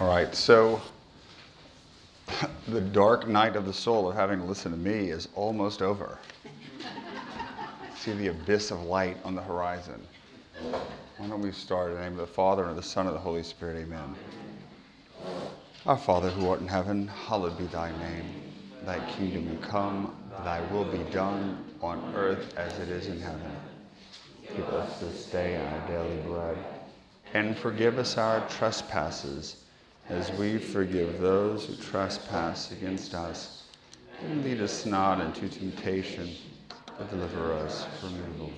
[0.00, 0.80] All right, so
[2.68, 6.18] the dark night of the soul of having to listen to me is almost over.
[7.96, 10.00] See the abyss of light on the horizon.
[11.18, 13.14] Why don't we start in the name of the Father, and of the Son, and
[13.14, 13.76] of the Holy Spirit?
[13.76, 14.14] Amen.
[15.84, 18.24] Our Father who art in heaven, hallowed be thy name.
[18.86, 23.52] Thy kingdom come, thy will be done on earth as it is in heaven.
[24.56, 26.56] Give us this day our daily bread,
[27.34, 29.66] and forgive us our trespasses
[30.10, 33.62] as we forgive those who trespass against us.
[34.24, 36.30] And lead us not into temptation,
[36.98, 38.50] but deliver us from evil.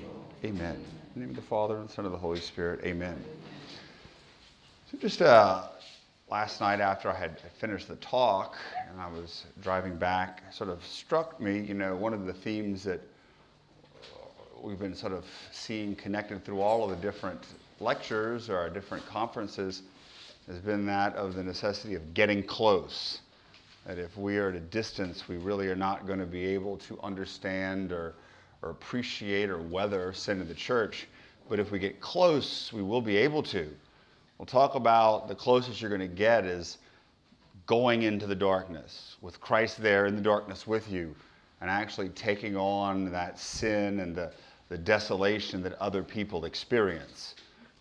[0.44, 0.74] Amen.
[1.14, 2.80] In the name of the Father, and the Son, and the Holy Spirit.
[2.84, 3.22] Amen.
[4.90, 5.64] So just uh,
[6.30, 8.56] last night after I had finished the talk
[8.90, 12.82] and I was driving back, sort of struck me, you know, one of the themes
[12.84, 13.00] that
[14.62, 17.44] we've been sort of seeing connected through all of the different
[17.78, 19.82] lectures or our different conferences
[20.46, 23.20] has been that of the necessity of getting close.
[23.86, 26.76] That if we are at a distance, we really are not going to be able
[26.78, 28.14] to understand or,
[28.62, 31.08] or appreciate or weather sin in the church.
[31.48, 33.68] But if we get close, we will be able to.
[34.38, 36.78] We'll talk about the closest you're going to get is
[37.66, 41.14] going into the darkness, with Christ there in the darkness with you,
[41.60, 44.32] and actually taking on that sin and the,
[44.68, 47.36] the desolation that other people experience.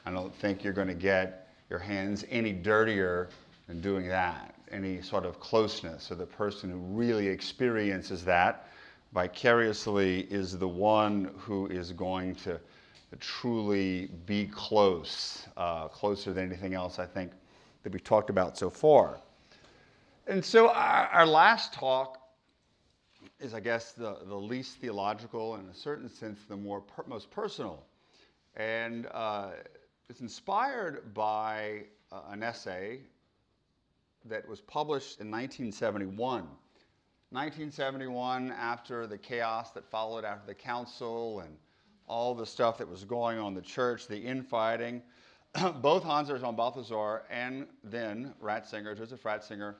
[0.05, 3.29] I don't think you're going to get your hands any dirtier
[3.67, 6.03] than doing that, any sort of closeness.
[6.03, 8.67] So the person who really experiences that
[9.13, 12.59] vicariously is the one who is going to
[13.19, 17.31] truly be close, uh, closer than anything else I think
[17.83, 19.19] that we've talked about so far.
[20.27, 22.17] And so our, our last talk
[23.39, 27.31] is, I guess, the, the least theological, in a certain sense, the more per, most
[27.31, 27.83] personal.
[28.55, 29.51] And uh,
[30.09, 32.99] it's inspired by uh, an essay
[34.25, 36.47] that was published in 1971.
[37.31, 41.55] 1971, after the chaos that followed after the council and
[42.07, 45.01] all the stuff that was going on in the church, the infighting,
[45.81, 49.75] both Hans Urs Balthasar and then Ratzinger, Joseph Ratzinger,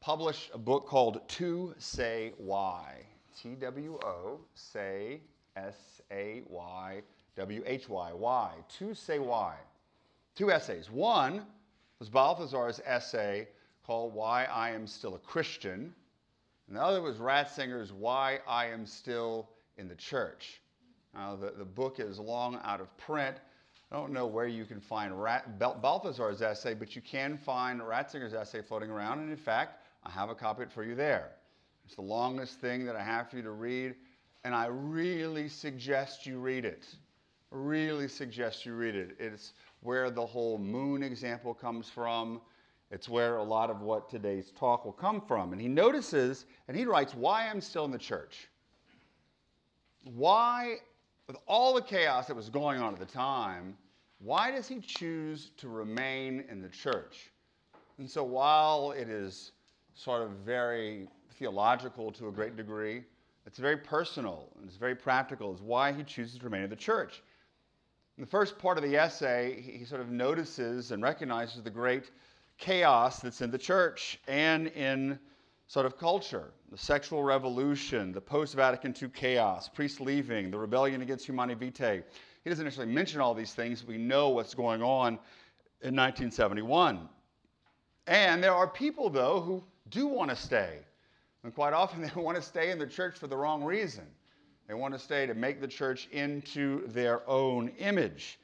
[0.00, 3.04] published a book called Two Say Why.
[3.42, 5.20] T W O, say
[5.56, 7.02] S A Y
[7.36, 8.12] W H Y.
[8.12, 8.52] Why?
[8.78, 9.56] To say why.
[10.34, 10.90] Two essays.
[10.90, 11.44] One
[11.98, 13.48] was Balthasar's essay
[13.86, 15.94] called Why I Am Still a Christian.
[16.68, 20.60] And the other was Ratzinger's Why I Am Still in the Church.
[21.14, 23.36] Now, the, the book is long out of print.
[23.92, 28.34] I don't know where you can find Rat, Balthasar's essay, but you can find Ratzinger's
[28.34, 29.20] essay floating around.
[29.20, 31.32] And in fact, I have a copy for you there.
[31.84, 33.94] It's the longest thing that I have for you to read,
[34.42, 36.86] and I really suggest you read it
[37.54, 39.16] really suggest you read it.
[39.18, 42.40] It's where the whole moon example comes from.
[42.90, 45.52] It's where a lot of what today's talk will come from.
[45.52, 48.48] And he notices, and he writes, Why I'm still in the church.
[50.02, 50.76] Why,
[51.26, 53.76] with all the chaos that was going on at the time,
[54.18, 57.30] why does he choose to remain in the church?
[57.98, 59.52] And so while it is
[59.94, 63.04] sort of very theological to a great degree,
[63.46, 66.76] it's very personal and it's very practical, is why he chooses to remain in the
[66.76, 67.22] church.
[68.16, 72.12] In the first part of the essay, he sort of notices and recognizes the great
[72.58, 75.18] chaos that's in the church and in
[75.66, 81.02] sort of culture the sexual revolution, the post Vatican II chaos, priests leaving, the rebellion
[81.02, 82.02] against Humanae Vitae.
[82.42, 83.84] He doesn't actually mention all these things.
[83.84, 85.14] We know what's going on
[85.82, 87.08] in 1971.
[88.06, 90.78] And there are people, though, who do want to stay.
[91.42, 94.04] And quite often they want to stay in the church for the wrong reason.
[94.66, 98.38] They want to stay to make the church into their own image.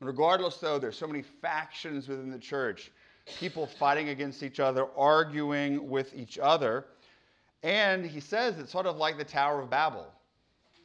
[0.00, 2.90] Regardless, though, there's so many factions within the church,
[3.38, 6.84] people fighting against each other, arguing with each other.
[7.62, 10.12] And he says it's sort of like the Tower of Babel.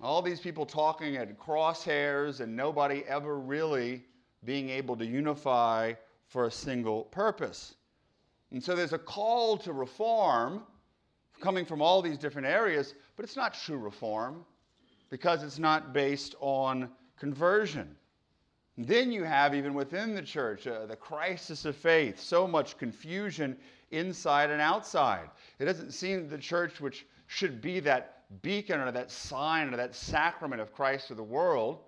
[0.01, 4.03] All these people talking at crosshairs and nobody ever really
[4.45, 5.93] being able to unify
[6.27, 7.75] for a single purpose.
[8.51, 10.63] And so there's a call to reform
[11.41, 14.45] coming from all these different areas, but it's not true reform
[15.11, 17.95] because it's not based on conversion.
[18.77, 23.57] Then you have, even within the church, uh, the crisis of faith, so much confusion
[23.91, 25.29] inside and outside.
[25.59, 29.93] It doesn't seem the church, which should be that beacon or that sign or that
[29.93, 31.79] sacrament of Christ to the world,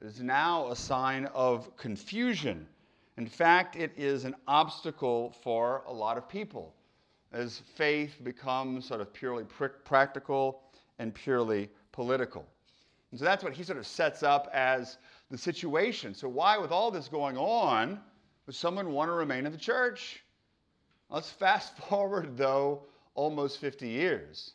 [0.00, 2.66] is now a sign of confusion.
[3.16, 6.74] In fact, it is an obstacle for a lot of people
[7.32, 10.62] as faith becomes sort of purely pr- practical
[10.98, 12.44] and purely political.
[13.12, 14.96] And so that's what he sort of sets up as
[15.30, 16.14] the situation.
[16.14, 18.00] So, why, with all this going on,
[18.46, 20.24] would someone want to remain in the church?
[21.10, 24.54] Let's fast forward, though, almost 50 years.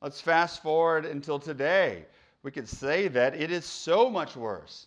[0.00, 2.06] Let's fast forward until today.
[2.44, 4.86] We could say that it is so much worse.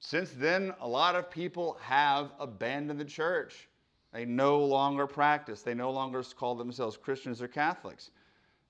[0.00, 3.68] Since then, a lot of people have abandoned the church.
[4.12, 8.10] They no longer practice, they no longer call themselves Christians or Catholics.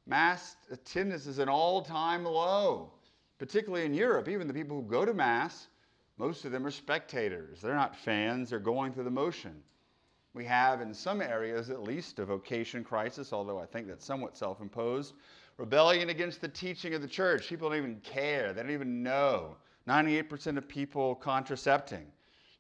[0.06, 2.92] Mass attendance is an all time low,
[3.38, 4.28] particularly in Europe.
[4.28, 5.68] Even the people who go to Mass,
[6.18, 7.60] most of them are spectators.
[7.60, 9.62] They're not fans, they're going through the motion.
[10.34, 14.36] We have, in some areas at least, a vocation crisis, although I think that's somewhat
[14.36, 15.14] self imposed.
[15.56, 17.48] Rebellion against the teaching of the church.
[17.48, 19.56] People don't even care, they don't even know.
[19.88, 22.06] 98% of people contracepting.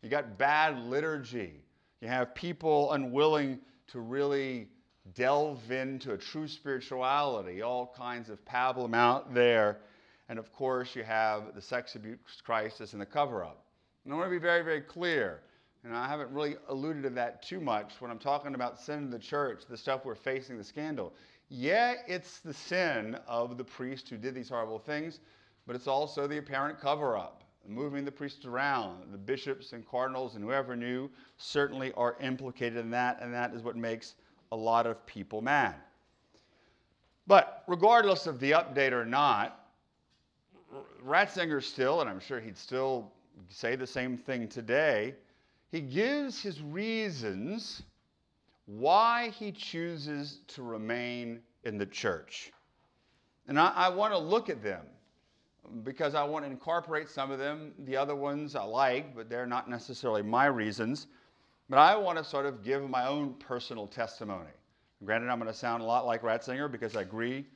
[0.02, 1.62] You got bad liturgy.
[2.00, 3.58] You have people unwilling
[3.88, 4.68] to really
[5.14, 9.78] delve into a true spirituality, all kinds of pablum out there.
[10.28, 13.64] And of course, you have the sex abuse crisis and the cover up.
[14.04, 15.42] And I want to be very, very clear
[15.84, 19.10] and I haven't really alluded to that too much when I'm talking about sin in
[19.10, 21.14] the church, the stuff we're facing, the scandal.
[21.48, 25.20] Yeah, it's the sin of the priest who did these horrible things,
[25.66, 29.12] but it's also the apparent cover up, moving the priests around.
[29.12, 33.62] The bishops and cardinals and whoever knew certainly are implicated in that, and that is
[33.62, 34.14] what makes
[34.50, 35.76] a lot of people mad.
[37.26, 39.57] But regardless of the update or not,
[41.04, 43.12] Ratzinger still, and I'm sure he'd still
[43.48, 45.14] say the same thing today,
[45.70, 47.82] he gives his reasons
[48.66, 52.52] why he chooses to remain in the church.
[53.46, 54.84] And I, I want to look at them
[55.82, 57.72] because I want to incorporate some of them.
[57.80, 61.06] The other ones I like, but they're not necessarily my reasons.
[61.70, 64.50] But I want to sort of give my own personal testimony.
[65.04, 67.46] Granted, I'm going to sound a lot like Ratzinger because I agree,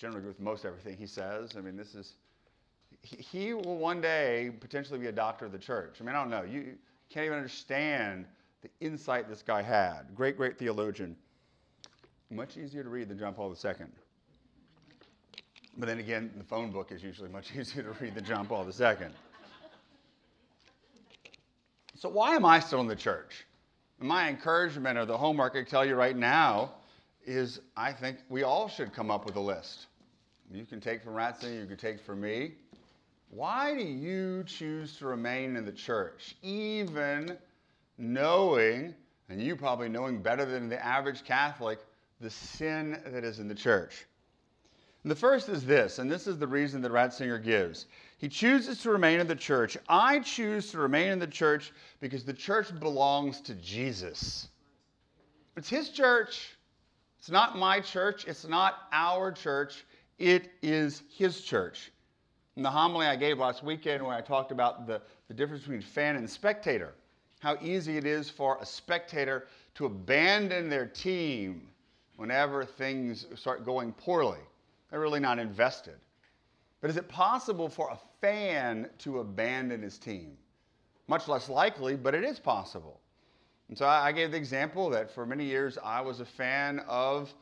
[0.00, 1.50] generally agree with most everything he says.
[1.56, 2.14] I mean, this is,
[3.02, 5.98] he, will one day potentially be a doctor of the church.
[6.00, 6.42] I mean, I don't know.
[6.42, 6.74] You,
[7.10, 8.24] can't even understand
[8.62, 10.02] the insight this guy had.
[10.14, 11.16] Great, great theologian.
[12.30, 13.74] Much easier to read than John Paul II.
[15.76, 18.64] But then again, the phone book is usually much easier to read than John Paul
[18.64, 19.08] II.
[21.96, 23.44] So, why am I still in the church?
[23.98, 26.74] My encouragement or the homework I tell you right now
[27.26, 29.86] is I think we all should come up with a list.
[30.52, 32.52] You can take from Ratzinger, you can take from me.
[33.30, 37.38] Why do you choose to remain in the church, even
[37.98, 38.94] knowing,
[39.28, 41.78] and you probably knowing better than the average Catholic,
[42.20, 44.06] the sin that is in the church?
[45.04, 47.86] And the first is this, and this is the reason that Ratzinger gives.
[48.18, 49.78] He chooses to remain in the church.
[49.88, 54.48] I choose to remain in the church because the church belongs to Jesus.
[55.56, 56.56] It's his church.
[57.20, 58.24] It's not my church.
[58.26, 59.84] It's not our church.
[60.20, 61.90] It is his church.
[62.56, 65.80] In the homily I gave last weekend, where I talked about the, the difference between
[65.80, 66.92] fan and spectator,
[67.40, 69.46] how easy it is for a spectator
[69.76, 71.68] to abandon their team
[72.16, 74.40] whenever things start going poorly.
[74.90, 75.96] They're really not invested.
[76.82, 80.36] But is it possible for a fan to abandon his team?
[81.08, 83.00] Much less likely, but it is possible.
[83.70, 87.32] And so I gave the example that for many years I was a fan of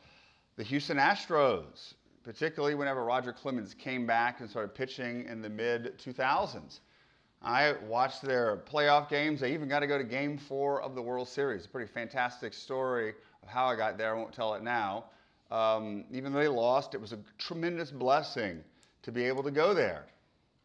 [0.55, 5.97] the Houston Astros particularly whenever Roger Clemens came back and started pitching in the mid
[5.99, 6.79] 2000s.
[7.41, 9.39] I watched their playoff games.
[9.39, 11.65] They even got to go to game four of the World Series.
[11.65, 14.13] A pretty fantastic story of how I got there.
[14.13, 15.05] I won't tell it now.
[15.49, 18.63] Um, even though they lost, it was a tremendous blessing
[19.03, 20.05] to be able to go there.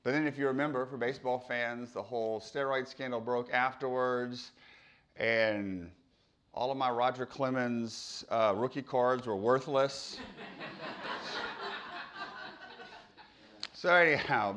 [0.03, 4.51] But then, if you remember, for baseball fans, the whole steroid scandal broke afterwards,
[5.17, 5.91] and
[6.53, 10.19] all of my Roger Clemens uh, rookie cards were worthless.
[13.85, 14.57] So anyhow,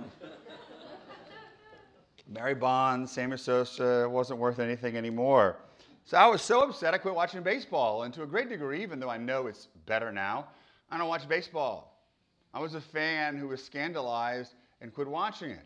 [2.29, 5.57] Barry Bonds, Sammy Sosa wasn't worth anything anymore.
[6.05, 8.03] So I was so upset I quit watching baseball.
[8.03, 10.47] And to a great degree, even though I know it's better now,
[10.89, 12.01] I don't watch baseball.
[12.53, 15.65] I was a fan who was scandalized and quit watching it.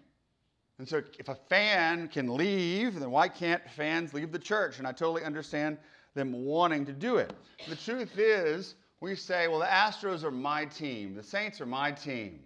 [0.79, 4.79] And so if a fan can leave, then why can't fans leave the church?
[4.79, 5.77] And I totally understand
[6.15, 7.31] them wanting to do it.
[7.69, 11.91] The truth is, we say, well, the Astros are my team, the Saints are my
[11.91, 12.39] team.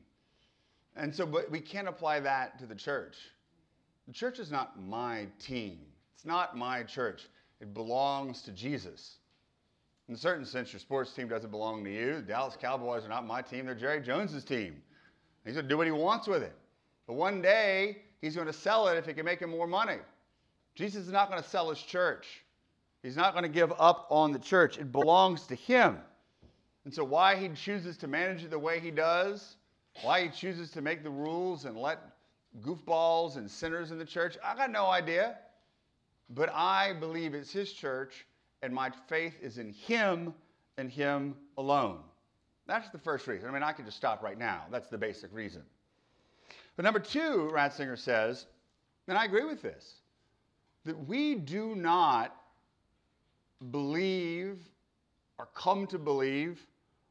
[0.96, 3.18] And so, but we can't apply that to the church.
[4.08, 5.80] The church is not my team.
[6.16, 7.28] It's not my church.
[7.60, 9.18] It belongs to Jesus.
[10.08, 12.16] In a certain sense, your sports team doesn't belong to you.
[12.16, 13.66] The Dallas Cowboys are not my team.
[13.66, 14.82] They're Jerry Jones's team.
[15.44, 16.54] He's going to do what he wants with it.
[17.08, 19.98] But one day, he's going to sell it if he can make him more money.
[20.76, 22.44] Jesus is not going to sell his church.
[23.02, 24.78] He's not going to give up on the church.
[24.78, 25.98] It belongs to him.
[26.84, 29.56] And so, why he chooses to manage it the way he does
[30.02, 32.00] why he chooses to make the rules and let
[32.62, 35.38] goofballs and sinners in the church, I got no idea.
[36.30, 38.26] But I believe it's his church,
[38.62, 40.34] and my faith is in Him
[40.78, 42.00] and Him alone.
[42.68, 43.48] That's the first reason.
[43.48, 44.64] I mean, I could just stop right now.
[44.72, 45.62] That's the basic reason.
[46.76, 48.48] But number two, Ratzinger says,
[49.08, 50.02] and I agree with this,
[50.84, 52.36] that we do not
[53.72, 54.58] believe
[55.38, 56.60] or come to believe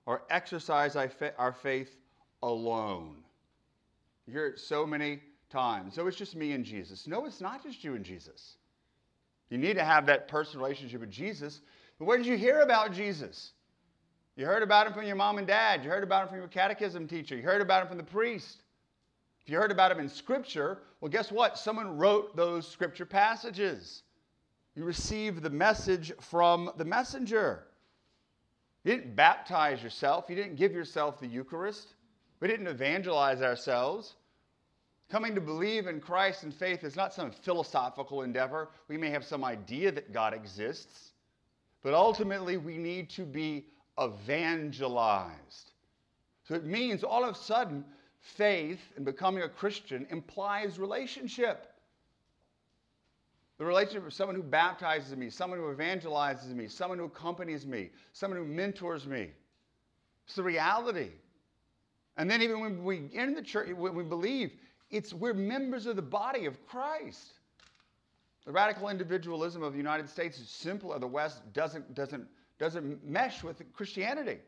[0.06, 1.96] or exercise our faith
[2.44, 3.16] alone.
[4.26, 5.20] You hear it so many
[5.50, 5.94] times.
[5.94, 7.06] So it's just me and Jesus.
[7.06, 8.56] No, it's not just you and Jesus.
[9.50, 11.60] You need to have that personal relationship with Jesus.
[11.98, 13.52] But where did you hear about Jesus?
[14.36, 15.84] You heard about him from your mom and dad.
[15.84, 17.36] You heard about him from your catechism teacher.
[17.36, 18.62] You heard about him from the priest.
[19.42, 21.58] If you heard about him in Scripture, well, guess what?
[21.58, 24.02] Someone wrote those Scripture passages.
[24.74, 27.64] You received the message from the messenger.
[28.82, 31.93] You didn't baptize yourself, you didn't give yourself the Eucharist.
[32.44, 34.16] We didn't evangelize ourselves.
[35.10, 38.68] Coming to believe in Christ and faith is not some philosophical endeavor.
[38.86, 41.12] We may have some idea that God exists,
[41.82, 43.64] but ultimately we need to be
[43.98, 45.70] evangelized.
[46.46, 47.82] So it means all of a sudden,
[48.20, 51.72] faith and becoming a Christian implies relationship.
[53.56, 57.88] The relationship of someone who baptizes me, someone who evangelizes me, someone who accompanies me,
[58.12, 59.30] someone who mentors me.
[60.26, 61.08] It's the reality.
[62.16, 64.52] And then even when we enter the church, when we believe,
[64.90, 67.32] it's we're members of the body of Christ.
[68.44, 72.26] The radical individualism of the United States is simple, or the West doesn't, doesn't,
[72.58, 74.38] doesn't mesh with Christianity.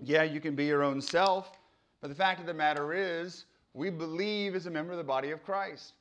[0.00, 1.52] Yeah, you can be your own self,
[2.00, 5.30] but the fact of the matter is, we believe as a member of the body
[5.30, 5.94] of Christ.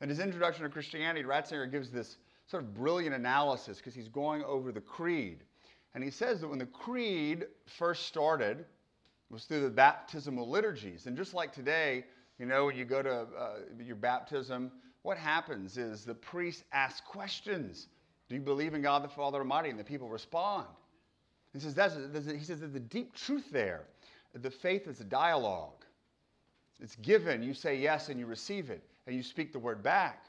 [0.00, 4.42] In his introduction to Christianity, Ratzinger gives this sort of brilliant analysis because he's going
[4.44, 5.42] over the creed.
[5.94, 8.64] And he says that when the creed first started,
[9.30, 11.06] was through the baptismal liturgies.
[11.06, 12.04] And just like today,
[12.38, 14.70] you know, when you go to uh, your baptism,
[15.02, 17.88] what happens is the priest asks questions.
[18.28, 19.70] Do you believe in God the Father Almighty?
[19.70, 20.66] And the people respond.
[21.52, 23.84] He says, that's, he says there's a deep truth there.
[24.34, 25.84] The faith is a dialogue.
[26.80, 27.42] It's given.
[27.42, 30.26] You say yes and you receive it and you speak the word back.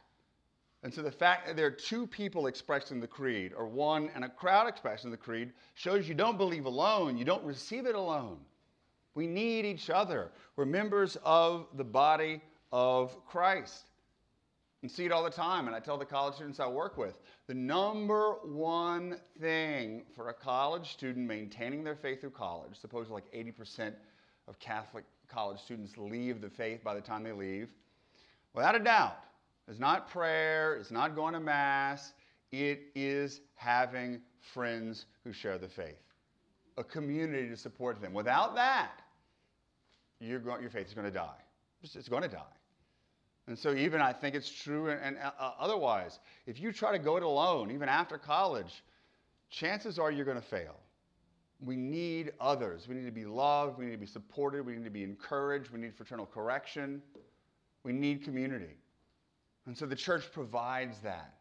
[0.84, 4.24] And so the fact that there are two people expressing the creed, or one and
[4.24, 8.38] a crowd expressing the creed, shows you don't believe alone, you don't receive it alone.
[9.18, 10.30] We need each other.
[10.56, 12.40] We're members of the body
[12.72, 13.86] of Christ.
[14.84, 15.66] And see it all the time.
[15.66, 20.34] And I tell the college students I work with the number one thing for a
[20.36, 23.94] college student maintaining their faith through college, suppose like 80%
[24.48, 27.70] of Catholic college students leave the faith by the time they leave,
[28.54, 29.18] without a doubt,
[29.68, 32.14] it's not prayer, it's not going to Mass,
[32.52, 34.22] it is having
[34.54, 36.04] friends who share the faith,
[36.78, 38.14] a community to support them.
[38.14, 39.02] Without that,
[40.20, 41.38] your faith is going to die.
[41.84, 42.42] It's going to die.
[43.48, 46.20] And so, even I think it's true and, and uh, uh, otherwise.
[46.46, 48.84] If you try to go it alone, even after college,
[49.50, 50.76] chances are you're going to fail.
[51.62, 52.88] We need others.
[52.88, 53.80] We need to be loved.
[53.80, 54.66] We need to be supported.
[54.66, 55.72] We need to be encouraged.
[55.72, 57.02] We need fraternal correction.
[57.84, 58.76] We need community.
[59.66, 61.34] And so the church provides that.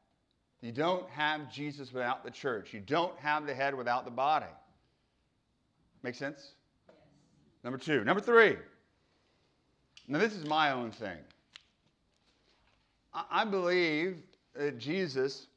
[0.62, 2.73] You don't have Jesus without the church.
[2.73, 4.47] You don't have the head without the body.
[6.02, 6.52] Make sense?
[7.66, 8.04] Number two.
[8.04, 8.56] Number three.
[10.06, 11.18] Now, this is my own thing.
[13.12, 14.18] I believe
[14.54, 15.49] that Jesus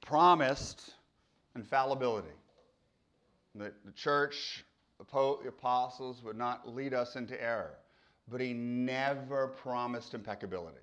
[0.00, 0.94] promised
[1.54, 2.26] infallibility.
[3.54, 4.64] That the church,
[4.98, 7.76] the apostles would not lead us into error
[8.30, 10.76] but he never promised impeccability.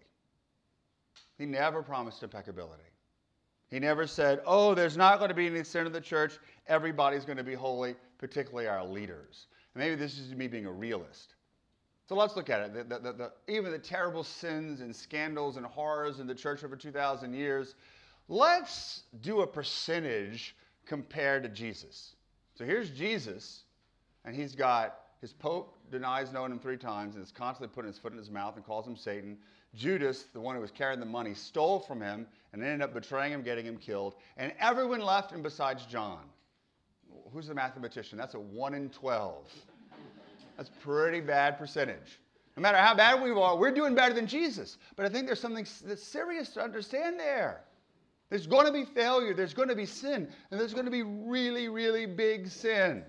[1.37, 2.83] He never promised impeccability.
[3.69, 6.37] He never said, oh, there's not going to be any sin in the church.
[6.67, 9.47] Everybody's going to be holy, particularly our leaders.
[9.73, 11.35] And maybe this is me being a realist.
[12.07, 12.89] So let's look at it.
[12.89, 16.75] The, the, the, even the terrible sins and scandals and horrors in the church over
[16.75, 17.73] 2,000 years,
[18.27, 20.55] let's do a percentage
[20.85, 22.15] compared to Jesus.
[22.53, 23.63] So here's Jesus,
[24.23, 27.97] and he's got his pope denies knowing him three times and is constantly putting his
[27.97, 29.37] foot in his mouth and calls him Satan.
[29.75, 33.33] Judas, the one who was carrying the money, stole from him and ended up betraying
[33.33, 34.15] him, getting him killed.
[34.37, 36.21] And everyone left him besides John.
[37.33, 38.17] Who's the mathematician?
[38.17, 39.49] That's a 1 in 12.
[40.57, 42.19] That's pretty bad percentage.
[42.55, 44.77] No matter how bad we are, we're doing better than Jesus.
[44.95, 47.61] But I think there's something that's serious to understand there.
[48.29, 51.03] There's going to be failure, there's going to be sin, and there's going to be
[51.03, 53.03] really, really big sin.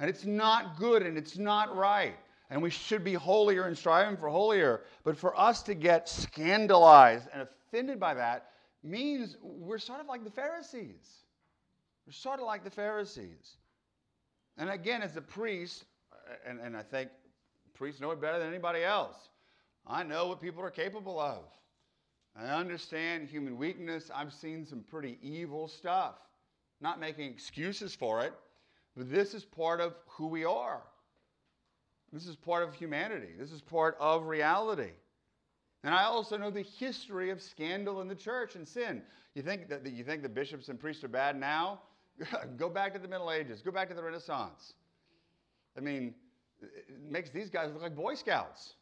[0.00, 2.16] And it's not good and it's not right.
[2.50, 4.82] And we should be holier and striving for holier.
[5.04, 8.50] But for us to get scandalized and offended by that
[8.82, 11.24] means we're sort of like the Pharisees.
[12.06, 13.56] We're sort of like the Pharisees.
[14.56, 15.84] And again, as a priest,
[16.46, 17.10] and, and I think
[17.74, 19.28] priests know it better than anybody else,
[19.86, 21.44] I know what people are capable of.
[22.36, 24.10] I understand human weakness.
[24.14, 26.14] I've seen some pretty evil stuff.
[26.80, 28.32] Not making excuses for it,
[28.96, 30.82] but this is part of who we are.
[32.12, 33.34] This is part of humanity.
[33.38, 34.92] This is part of reality.
[35.84, 39.02] And I also know the history of scandal in the church and sin.
[39.34, 41.82] You think that you think the bishops and priests are bad now?
[42.56, 43.62] Go back to the Middle Ages.
[43.62, 44.72] Go back to the Renaissance.
[45.76, 46.14] I mean,
[46.60, 48.74] it makes these guys look like Boy Scouts.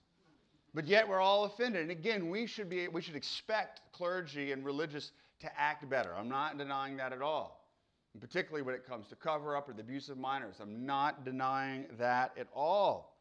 [0.73, 1.83] But yet we're all offended.
[1.83, 6.15] And again, we should, be, we should expect clergy and religious to act better.
[6.17, 7.67] I'm not denying that at all.
[8.15, 10.57] And particularly when it comes to cover up or the abuse of minors.
[10.61, 13.16] I'm not denying that at all.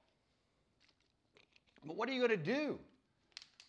[1.85, 2.79] But what are you going to do?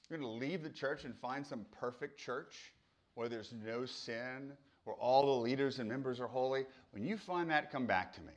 [0.09, 2.73] You're going to leave the church and find some perfect church
[3.15, 4.53] where there's no sin,
[4.85, 6.65] where all the leaders and members are holy.
[6.93, 8.33] When you find that, come back to me.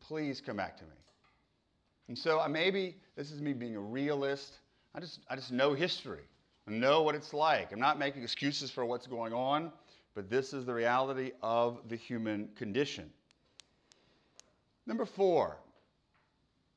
[0.00, 0.90] Please come back to me.
[2.08, 4.58] And so uh, maybe this is me being a realist.
[4.94, 6.24] I just, I just know history.
[6.66, 7.72] I know what it's like.
[7.72, 9.70] I'm not making excuses for what's going on,
[10.14, 13.10] but this is the reality of the human condition.
[14.86, 15.58] Number four,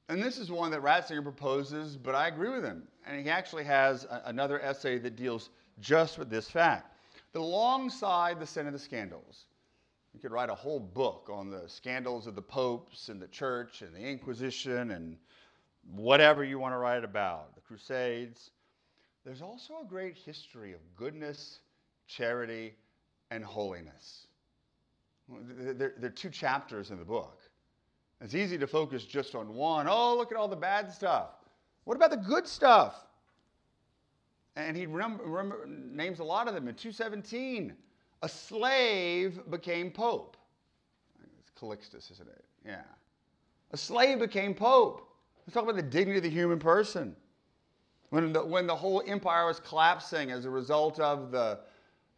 [0.09, 2.83] and this is one that Ratzinger proposes, but I agree with him.
[3.05, 6.97] And he actually has a, another essay that deals just with this fact.
[7.31, 9.45] That alongside the sin of the scandals,
[10.13, 13.81] you could write a whole book on the scandals of the popes and the church
[13.81, 15.17] and the Inquisition and
[15.91, 18.51] whatever you want to write about, the Crusades.
[19.25, 21.59] There's also a great history of goodness,
[22.07, 22.75] charity,
[23.31, 24.27] and holiness.
[25.29, 27.42] There, there are two chapters in the book.
[28.23, 29.85] It's easy to focus just on one.
[29.89, 31.31] Oh, look at all the bad stuff.
[31.83, 33.05] What about the good stuff?
[34.55, 37.75] And he names a lot of them in 217
[38.21, 40.37] a slave became pope.
[41.39, 42.45] It's Calixtus, isn't it?
[42.65, 42.83] Yeah.
[43.71, 45.05] A slave became pope.
[45.45, 47.17] Let's talk about the dignity of the human person.
[48.11, 51.59] When the, when the whole empire was collapsing as a result of the,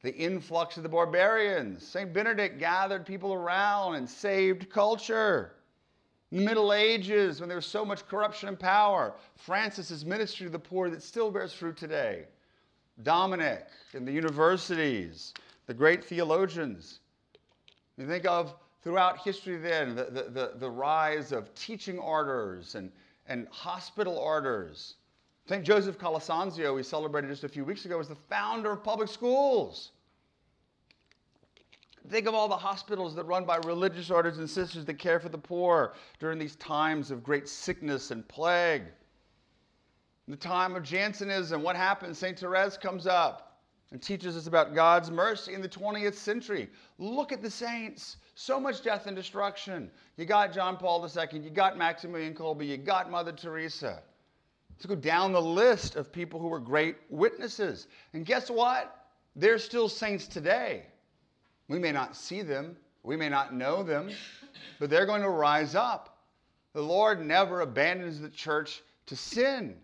[0.03, 2.13] the influx of the barbarians, St.
[2.13, 5.53] Benedict gathered people around and saved culture.
[6.31, 10.51] In the Middle Ages, when there was so much corruption and power, Francis's ministry to
[10.51, 12.25] the poor that still bears fruit today.
[13.03, 15.33] Dominic in the universities,
[15.67, 16.99] the great theologians.
[17.97, 22.91] You think of throughout history then the, the, the, the rise of teaching orders and,
[23.27, 24.95] and hospital orders.
[25.47, 25.63] St.
[25.63, 29.91] Joseph Calasanzio, we celebrated just a few weeks ago, was the founder of public schools.
[32.10, 35.30] Think of all the hospitals that run by religious orders and sisters that care for
[35.30, 38.84] the poor during these times of great sickness and plague.
[40.28, 42.18] In the time of Jansenism, what happens?
[42.18, 42.38] St.
[42.38, 43.60] Therese comes up
[43.91, 46.70] and teaches us about God's mercy in the 20th century.
[46.98, 48.18] Look at the saints.
[48.34, 49.89] So much death and destruction.
[50.18, 54.02] You got John Paul II, you got Maximilian Kolbe, you got Mother Teresa.
[54.72, 57.88] Let's go down the list of people who were great witnesses.
[58.13, 59.08] And guess what?
[59.36, 60.88] They're still saints today.
[61.67, 64.12] We may not see them, we may not know them,
[64.80, 66.17] but they're going to rise up.
[66.73, 69.75] The Lord never abandons the church to sin.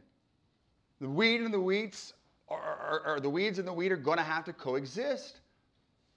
[0.99, 2.13] The wheat and the wheats
[2.47, 5.39] or, or, the weeds and the wheat are going to have to coexist.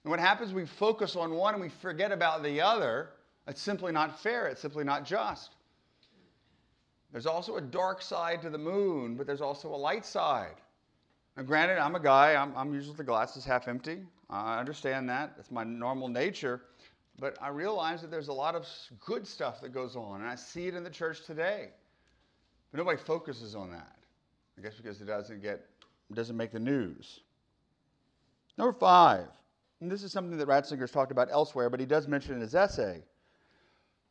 [0.03, 3.11] And what happens, we focus on one and we forget about the other.
[3.47, 4.47] It's simply not fair.
[4.47, 5.51] It's simply not just.
[7.11, 10.55] There's also a dark side to the moon, but there's also a light side.
[11.37, 13.99] Now, granted, I'm a guy, I'm, I'm usually the glass is half empty.
[14.29, 15.35] I understand that.
[15.35, 16.61] That's my normal nature.
[17.19, 18.67] But I realize that there's a lot of
[18.99, 21.69] good stuff that goes on, and I see it in the church today.
[22.71, 23.95] But nobody focuses on that.
[24.57, 25.65] I guess because it doesn't get
[26.13, 27.21] doesn't make the news.
[28.57, 29.27] Number five,
[29.81, 32.55] and this is something that Ratzinger's talked about elsewhere, but he does mention in his
[32.55, 33.01] essay.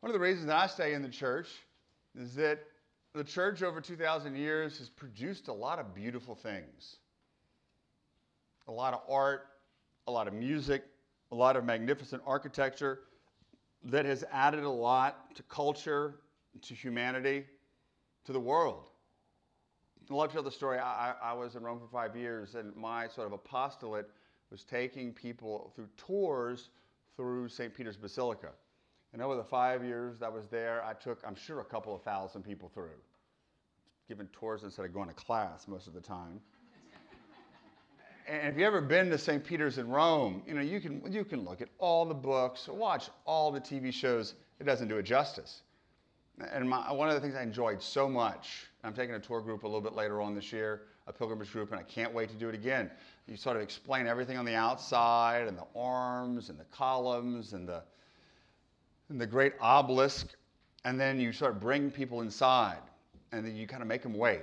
[0.01, 1.47] One of the reasons that I stay in the church
[2.15, 2.59] is that
[3.13, 6.97] the church over 2,000 years has produced a lot of beautiful things
[8.67, 9.47] a lot of art,
[10.07, 10.83] a lot of music,
[11.31, 12.99] a lot of magnificent architecture
[13.83, 16.15] that has added a lot to culture,
[16.61, 17.45] to humanity,
[18.25, 18.89] to the world.
[20.09, 20.77] I love to tell the story.
[20.77, 24.09] I, I was in Rome for five years, and my sort of apostolate
[24.51, 26.69] was taking people through tours
[27.15, 27.73] through St.
[27.73, 28.49] Peter's Basilica.
[29.13, 31.95] And over the five years that I was there, I took, I'm sure, a couple
[31.95, 32.99] of thousand people through,
[34.07, 36.39] giving tours instead of going to class most of the time.
[38.27, 39.43] And if you've ever been to St.
[39.43, 43.09] Peter's in Rome, you know, you can, you can look at all the books, watch
[43.25, 44.33] all the TV shows.
[44.59, 45.61] It doesn't do it justice.
[46.51, 49.63] And my, one of the things I enjoyed so much, I'm taking a tour group
[49.63, 52.35] a little bit later on this year, a pilgrimage group, and I can't wait to
[52.35, 52.89] do it again.
[53.27, 57.67] You sort of explain everything on the outside and the arms and the columns and
[57.67, 57.83] the,
[59.09, 60.27] and the great obelisk,
[60.83, 62.81] and then you sort of bring people inside,
[63.31, 64.41] and then you kind of make them wait.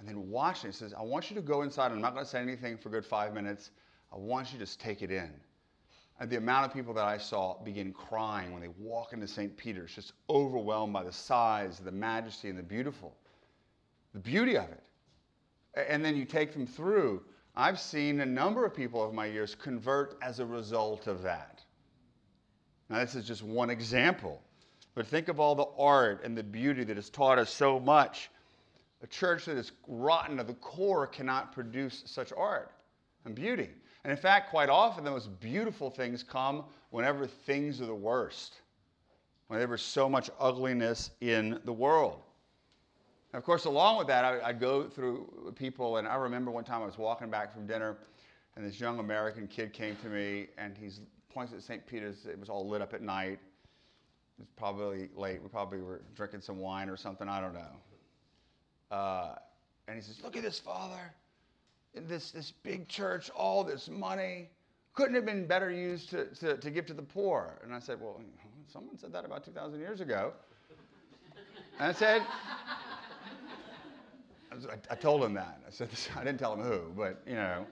[0.00, 0.70] And then watching.
[0.70, 1.92] He says, I want you to go inside.
[1.92, 3.70] I'm not going to say anything for a good five minutes.
[4.12, 5.30] I want you to just take it in.
[6.18, 9.56] And the amount of people that I saw begin crying when they walk into St.
[9.56, 13.14] Peter's, just overwhelmed by the size, the majesty, and the beautiful,
[14.12, 14.82] the beauty of it.
[15.88, 17.22] And then you take them through.
[17.54, 21.62] I've seen a number of people over my years convert as a result of that.
[22.88, 24.42] Now, this is just one example.
[24.94, 28.30] But think of all the art and the beauty that has taught us so much.
[29.02, 32.72] A church that is rotten to the core cannot produce such art
[33.24, 33.70] and beauty.
[34.04, 38.56] And in fact, quite often, the most beautiful things come whenever things are the worst,
[39.48, 42.20] whenever so much ugliness in the world.
[43.32, 46.82] And of course, along with that, I, go through people, and I remember one time
[46.82, 47.96] I was walking back from dinner,
[48.56, 50.90] and this young American kid came to me, and he
[51.32, 51.86] points at St.
[51.86, 52.26] Peter's.
[52.26, 53.38] It was all lit up at night.
[54.38, 55.42] It was probably late.
[55.42, 57.28] We probably were drinking some wine or something.
[57.28, 57.76] I don't know.
[58.90, 59.34] Uh,
[59.88, 61.14] and he says, Look at this, Father
[61.94, 64.48] this, this big church, all this money,
[64.94, 67.58] couldn't have been better used to, to, to give to the poor.
[67.62, 68.20] And I said, Well,
[68.72, 70.32] someone said that about 2,000 years ago.
[71.78, 72.22] And I said,
[74.90, 75.60] I, told him that.
[75.66, 77.66] I said, I didn't tell him who, but you know.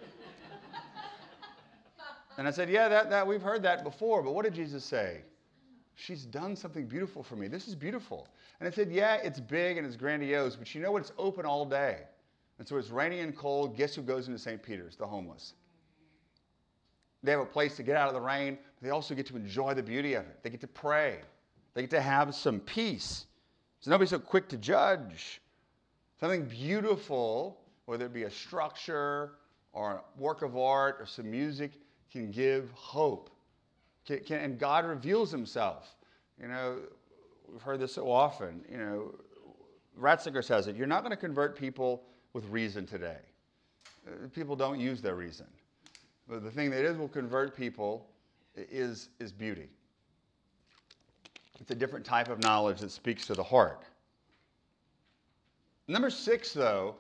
[2.39, 5.23] And I said, Yeah, that, that, we've heard that before, but what did Jesus say?
[6.01, 7.49] She's done something beautiful for me.
[7.49, 8.29] This is beautiful.
[8.61, 11.03] And I said, Yeah, it's big and it's grandiose, but you know what?
[11.03, 12.03] It's open all day.
[12.61, 13.77] And so it's raining and cold.
[13.77, 14.63] Guess who goes into St.
[14.63, 14.95] Peter's?
[14.95, 15.55] The homeless.
[17.25, 18.59] They have a place to get out of the rain.
[18.81, 20.39] They also get to enjoy the beauty of it.
[20.45, 21.19] They get to pray.
[21.75, 23.27] They get to have some peace.
[23.81, 25.41] So nobody's so quick to judge.
[26.21, 29.33] Something beautiful, whether it be a structure
[29.73, 31.73] or a work of art or some music,
[32.13, 33.31] can give hope.
[34.09, 35.95] Can, can, and God reveals himself.
[36.41, 36.79] You know,
[37.53, 38.65] we've heard this so often.
[38.71, 39.15] You know,
[40.01, 40.77] Ratzinger says it.
[40.77, 43.19] You're not going to convert people with reason today.
[44.07, 45.47] Uh, people don't use their reason.
[46.27, 48.09] But the thing that is will convert people
[48.57, 49.69] is, is beauty.
[51.61, 53.83] It's a different type of knowledge that speaks to the heart.
[55.87, 56.95] Number six, though,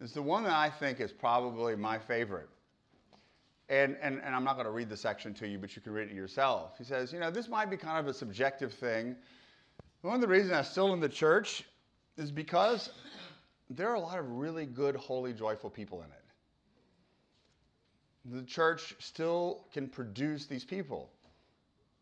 [0.00, 2.48] is the one that I think is probably my favorite.
[3.72, 5.94] And, and, and I'm not going to read the section to you, but you can
[5.94, 6.76] read it yourself.
[6.76, 9.16] He says, you know, this might be kind of a subjective thing.
[10.02, 11.64] One of the reasons I'm still in the church
[12.18, 12.90] is because
[13.70, 16.22] there are a lot of really good, holy, joyful people in it.
[18.36, 21.08] The church still can produce these people.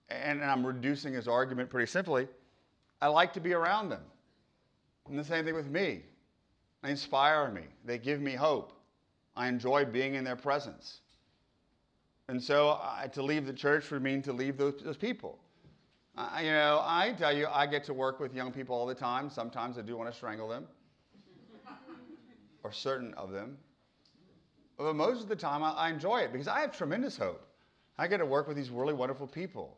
[0.09, 2.27] And, I'm reducing his argument pretty simply.
[3.01, 4.03] I like to be around them.
[5.09, 6.03] And the same thing with me.
[6.83, 8.73] They inspire me, they give me hope.
[9.37, 11.03] I enjoy being in their presence.
[12.31, 15.37] And so uh, to leave the church would mean to leave those, those people.
[16.17, 18.95] Uh, you know, I tell you, I get to work with young people all the
[18.95, 19.29] time.
[19.29, 20.69] Sometimes I do want to strangle them
[22.63, 23.59] or certain of them.
[24.79, 27.45] But most of the time, I, I enjoy it because I have tremendous hope.
[27.99, 29.77] I get to work with these really wonderful people,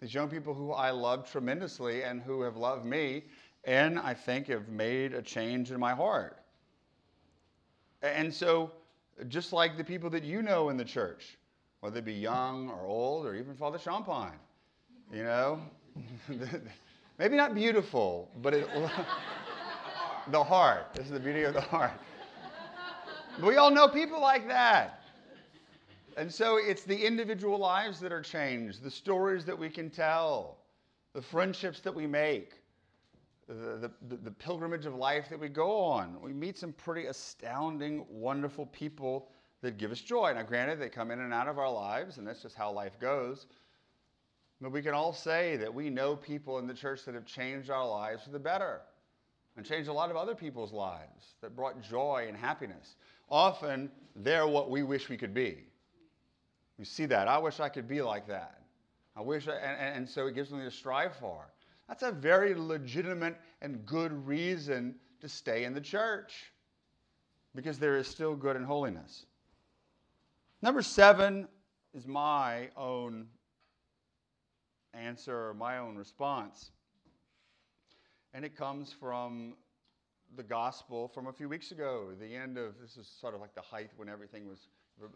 [0.00, 3.24] these young people who I love tremendously and who have loved me,
[3.64, 6.38] and I think have made a change in my heart.
[8.02, 8.70] And so,
[9.26, 11.38] just like the people that you know in the church,
[11.80, 14.38] whether they be young or old or even Father Champagne,
[15.12, 15.60] you know,
[17.18, 18.68] maybe not beautiful, but it,
[20.30, 20.94] the heart.
[20.94, 21.92] This is the beauty of the heart.
[23.42, 25.04] We all know people like that.
[26.16, 30.58] And so it's the individual lives that are changed, the stories that we can tell,
[31.14, 32.54] the friendships that we make,
[33.46, 36.20] the, the, the, pilgrimage of life that we go on.
[36.20, 39.30] We meet some pretty astounding, wonderful people
[39.62, 40.32] that give us joy.
[40.34, 42.98] Now, granted, they come in and out of our lives, and that's just how life
[43.00, 43.46] goes.
[44.60, 47.70] But we can all say that we know people in the church that have changed
[47.70, 48.80] our lives for the better
[49.56, 52.96] and changed a lot of other people's lives that brought joy and happiness
[53.30, 55.64] often they're what we wish we could be.
[56.78, 57.28] You see that.
[57.28, 58.60] I wish I could be like that.
[59.16, 61.52] I wish, I, and, and so it gives me to strive for.
[61.88, 66.52] That's a very legitimate and good reason to stay in the church
[67.54, 69.26] because there is still good and holiness.
[70.60, 71.46] Number seven
[71.94, 73.26] is my own
[74.92, 76.72] answer, my own response.
[78.34, 79.54] And it comes from
[80.36, 82.08] the gospel from a few weeks ago.
[82.20, 84.58] The end of this is sort of like the height when everything was,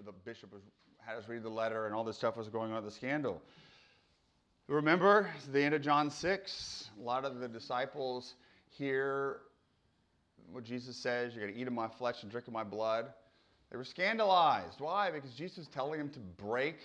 [0.04, 0.62] the bishop was,
[0.98, 3.42] had us read the letter and all this stuff was going on, the scandal.
[4.68, 6.90] Remember the end of John 6?
[6.98, 8.36] A lot of the disciples
[8.70, 9.40] hear
[10.52, 13.12] what Jesus says you're going to eat of my flesh and drink of my blood.
[13.72, 14.80] They were scandalized.
[14.80, 15.10] Why?
[15.10, 16.76] Because Jesus was telling them to break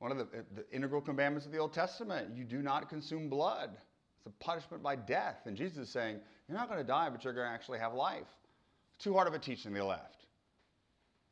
[0.00, 2.36] one of the, uh, the integral commandments of the Old Testament.
[2.36, 3.70] You do not consume blood.
[3.72, 5.42] It's a punishment by death.
[5.46, 6.18] And Jesus is saying,
[6.48, 8.26] You're not going to die, but you're going to actually have life.
[8.98, 10.26] Too hard of a teaching, they left.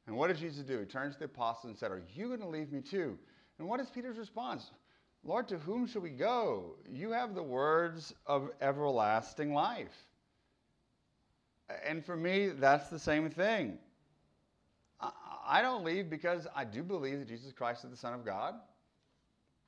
[0.06, 0.78] And what did Jesus do?
[0.78, 3.18] He turns to the apostles and said, Are you going to leave me too?
[3.58, 4.70] And what is Peter's response?
[5.24, 6.76] Lord, to whom shall we go?
[6.88, 10.06] You have the words of everlasting life.
[11.84, 13.78] And for me, that's the same thing.
[15.46, 18.54] I don't leave because I do believe that Jesus Christ is the Son of God.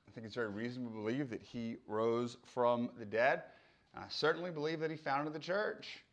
[0.08, 3.42] I think it's very reasonable to believe that he rose from the dead.
[3.94, 6.04] And I certainly believe that he founded the church.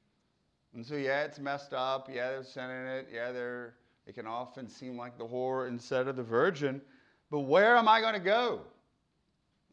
[0.73, 2.09] And so, yeah, it's messed up.
[2.11, 3.07] Yeah, there's sin in it.
[3.13, 6.81] Yeah, there, it can often seem like the whore instead of the virgin.
[7.29, 8.61] But where am I going to go?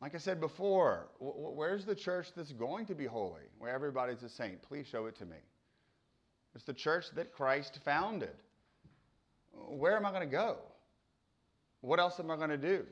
[0.01, 4.29] Like I said before, where's the church that's going to be holy, where everybody's a
[4.29, 4.63] saint?
[4.63, 5.39] Please show it to me.
[6.55, 8.35] It's the church that Christ founded.
[9.69, 10.59] Where am I going to go?
[11.81, 12.85] What else am I going to do?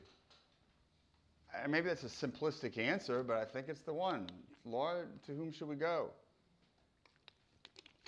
[1.62, 4.28] And maybe that's a simplistic answer, but I think it's the one.
[4.64, 6.10] Lord, to whom should we go?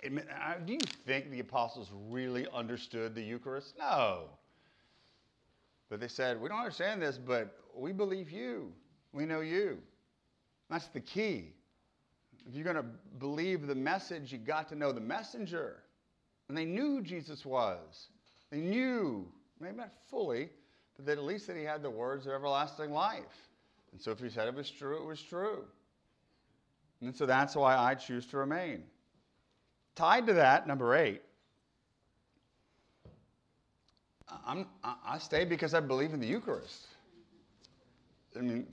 [0.03, 3.75] Do you think the apostles really understood the Eucharist?
[3.79, 4.25] No.
[5.88, 8.73] But they said, We don't understand this, but we believe you.
[9.12, 9.79] We know you.
[10.71, 11.53] That's the key.
[12.47, 12.85] If you're going to
[13.18, 15.83] believe the message, you got to know the messenger.
[16.49, 18.09] And they knew who Jesus was.
[18.51, 19.27] They knew,
[19.61, 20.51] maybe not fully,
[20.97, 23.49] but that at least that he had the words of everlasting life.
[23.93, 25.65] And so if he said it was true, it was true.
[27.01, 28.83] And so that's why I choose to remain.
[29.95, 31.23] Tied to that, number eight,
[34.47, 36.87] I'm, I stay because I believe in the Eucharist.
[38.37, 38.67] I mean,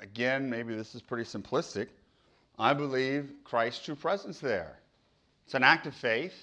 [0.00, 1.88] again, maybe this is pretty simplistic.
[2.58, 4.78] I believe Christ's true presence there.
[5.46, 6.34] It's an act of faith.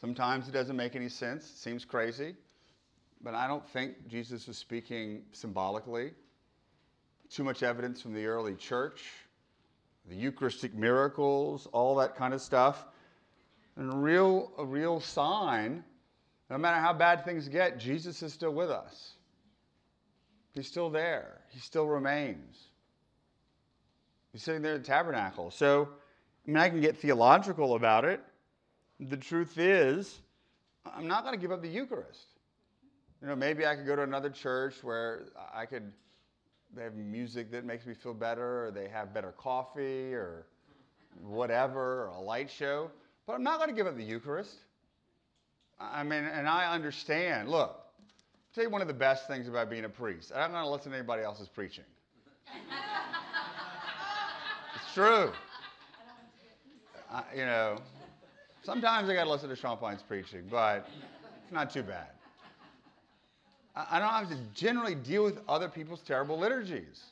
[0.00, 2.34] Sometimes it doesn't make any sense, it seems crazy,
[3.22, 6.12] but I don't think Jesus was speaking symbolically.
[7.28, 9.04] Too much evidence from the early church,
[10.08, 12.86] the Eucharistic miracles, all that kind of stuff.
[13.76, 15.84] And a real, a real sign,
[16.48, 19.12] no matter how bad things get, Jesus is still with us.
[20.52, 21.42] He's still there.
[21.50, 22.68] He still remains.
[24.32, 25.50] He's sitting there in the tabernacle.
[25.50, 25.88] So,
[26.46, 28.20] I mean, I can get theological about it.
[29.08, 30.20] The truth is,
[30.84, 32.26] I'm not going to give up the Eucharist.
[33.22, 35.22] You know, maybe I could go to another church where
[35.54, 35.90] I could,
[36.74, 40.46] they have music that makes me feel better, or they have better coffee, or
[41.22, 42.90] whatever, or a light show.
[43.26, 44.56] But I'm not going to give up the Eucharist.
[45.78, 47.48] I mean, and I understand.
[47.48, 50.30] Look, I'll tell you one of the best things about being a priest.
[50.34, 51.84] I'm not going to listen to anybody else's preaching.
[54.74, 55.32] it's true.
[57.10, 57.78] I, you know,
[58.62, 60.88] sometimes I got to listen to Champlain's preaching, but
[61.42, 62.08] it's not too bad.
[63.74, 67.04] I don't have to generally deal with other people's terrible liturgies.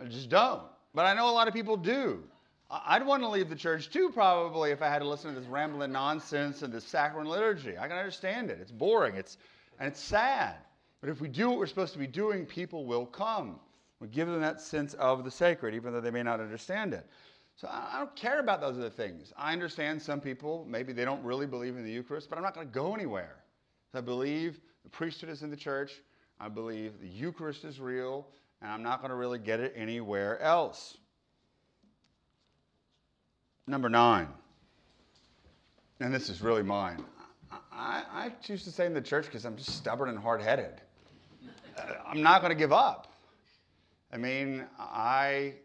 [0.00, 0.62] I just don't.
[0.94, 2.22] But I know a lot of people do.
[2.70, 5.48] I'd want to leave the church too, probably, if I had to listen to this
[5.48, 7.76] rambling nonsense and this saccharine liturgy.
[7.76, 8.58] I can understand it.
[8.60, 9.16] It's boring.
[9.16, 9.38] It's
[9.80, 10.56] and it's sad.
[11.00, 13.58] But if we do what we're supposed to be doing, people will come.
[13.98, 17.06] We give them that sense of the sacred, even though they may not understand it.
[17.60, 19.34] So I don't care about those other things.
[19.36, 22.54] I understand some people, maybe they don't really believe in the Eucharist, but I'm not
[22.54, 23.36] going to go anywhere.
[23.92, 25.92] I believe the priesthood is in the church.
[26.40, 28.28] I believe the Eucharist is real,
[28.62, 30.96] and I'm not going to really get it anywhere else.
[33.66, 34.28] Number nine,
[36.00, 37.04] and this is really mine.
[37.70, 40.80] I, I choose to stay in the church because I'm just stubborn and hard headed.
[41.76, 43.12] Uh, I'm not going to give up.
[44.10, 45.56] I mean, I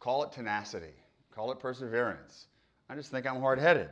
[0.00, 0.94] call it tenacity,
[1.34, 2.46] call it perseverance.
[2.88, 3.90] I just think I'm hard headed.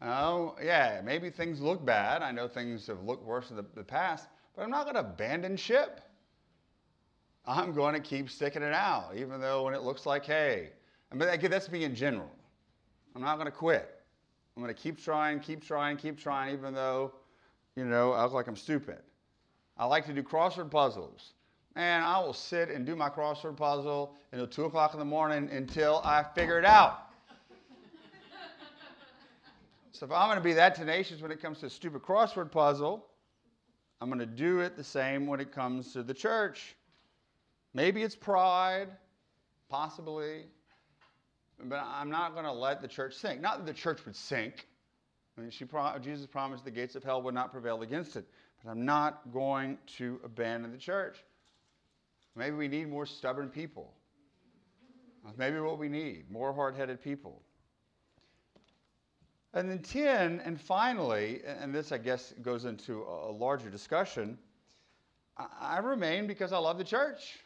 [0.00, 2.22] Oh, yeah, maybe things look bad.
[2.22, 5.00] I know things have looked worse in the, the past, but I'm not going to
[5.00, 6.00] abandon ship.
[7.46, 10.70] I'm going to keep sticking it out, even though when it looks like hey,
[11.10, 12.30] I mean, that's me in general.
[13.16, 13.88] I'm not going to quit.
[14.56, 17.12] I'm going to keep trying, keep trying, keep trying, even though,
[17.76, 18.98] you know, I look like I'm stupid.
[19.76, 21.32] I like to do crossword puzzles.
[21.76, 25.48] And I will sit and do my crossword puzzle until 2 o'clock in the morning
[25.50, 27.10] until I figure it out.
[29.92, 32.50] so if I'm going to be that tenacious when it comes to a stupid crossword
[32.50, 33.06] puzzle,
[34.00, 36.76] I'm going to do it the same when it comes to the church.
[37.74, 38.88] Maybe it's pride,
[39.68, 40.46] possibly.
[41.64, 43.40] But I'm not going to let the church sink.
[43.40, 44.68] Not that the church would sink.
[45.36, 48.24] I mean, pro- Jesus promised the gates of hell would not prevail against it.
[48.62, 51.16] But I'm not going to abandon the church.
[52.38, 53.92] Maybe we need more stubborn people.
[55.36, 57.42] Maybe what we need, more hard headed people.
[59.52, 64.38] And then 10, and finally, and this I guess goes into a larger discussion,
[65.36, 67.40] I remain because I love the church.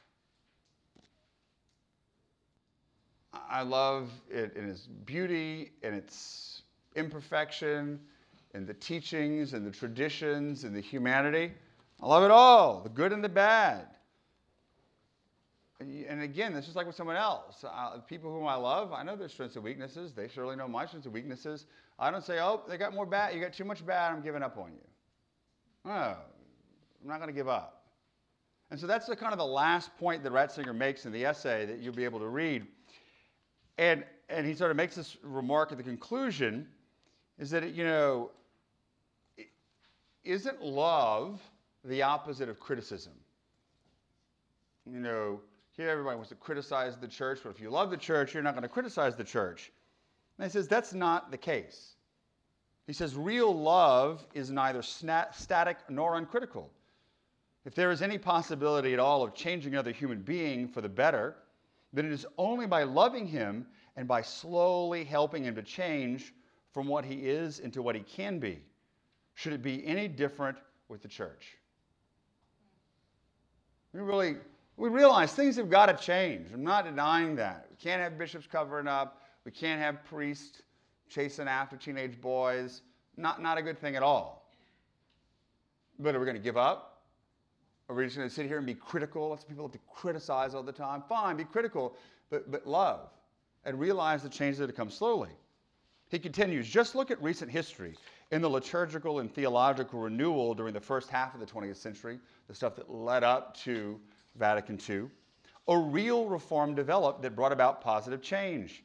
[3.32, 6.62] I love it in its beauty and its
[6.96, 7.98] imperfection,
[8.54, 11.52] in the teachings, and the traditions, and the humanity.
[12.00, 13.86] I love it all, the good and the bad.
[16.08, 17.64] And again, this is like with someone else.
[17.64, 20.12] Uh, people whom I love, I know their strengths and weaknesses.
[20.12, 21.66] They surely know my strengths and weaknesses.
[21.98, 24.42] I don't say, oh, they got more bad, you got too much bad, I'm giving
[24.42, 24.80] up on you.
[25.84, 27.84] No, I'm not going to give up.
[28.70, 31.66] And so that's the kind of the last point that Ratzinger makes in the essay
[31.66, 32.66] that you'll be able to read.
[33.78, 36.66] And, and he sort of makes this remark at the conclusion
[37.38, 38.30] is that, you know,
[40.24, 41.40] isn't love
[41.84, 43.12] the opposite of criticism?
[44.86, 45.40] You know,
[45.76, 48.54] here everybody wants to criticize the church, but if you love the church, you're not
[48.54, 49.72] going to criticize the church.
[50.38, 51.94] And he says that's not the case.
[52.86, 56.70] He says real love is neither static nor uncritical.
[57.64, 61.36] If there is any possibility at all of changing another human being for the better,
[61.92, 66.34] then it is only by loving him and by slowly helping him to change
[66.72, 68.58] from what he is into what he can be.
[69.34, 70.58] Should it be any different
[70.88, 71.56] with the church?
[73.92, 74.36] We really
[74.82, 76.48] we realize things have got to change.
[76.52, 77.68] I'm not denying that.
[77.70, 79.22] We can't have bishops covering up.
[79.44, 80.62] We can't have priests
[81.08, 82.82] chasing after teenage boys.
[83.16, 84.50] Not, not a good thing at all.
[86.00, 87.04] But are we going to give up?
[87.88, 89.28] Are we just going to sit here and be critical?
[89.28, 91.04] Lots of people have to criticize all the time.
[91.08, 91.94] Fine, be critical,
[92.28, 93.08] but, but love
[93.64, 95.30] and realize the changes that have come slowly.
[96.08, 97.94] He continues just look at recent history
[98.32, 102.18] in the liturgical and theological renewal during the first half of the 20th century,
[102.48, 104.00] the stuff that led up to
[104.36, 105.08] Vatican II,
[105.68, 108.84] a real reform developed that brought about positive change.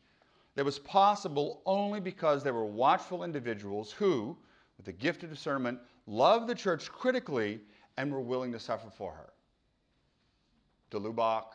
[0.55, 4.35] That was possible only because there were watchful individuals who,
[4.77, 7.61] with the gift of discernment, loved the church critically
[7.97, 9.33] and were willing to suffer for her.
[10.89, 11.45] De Lubac,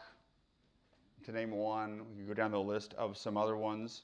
[1.25, 4.03] to name one, can go down the list of some other ones.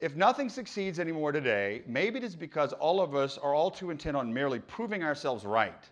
[0.00, 3.90] If nothing succeeds anymore today, maybe it is because all of us are all too
[3.90, 5.88] intent on merely proving ourselves right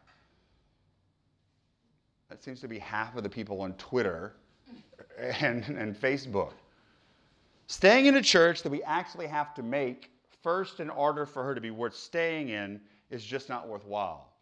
[2.28, 4.34] that seems to be half of the people on Twitter
[5.18, 6.52] and, and Facebook.
[7.68, 10.10] Staying in a church that we actually have to make
[10.42, 14.32] first in order for her to be worth staying in is just not worthwhile.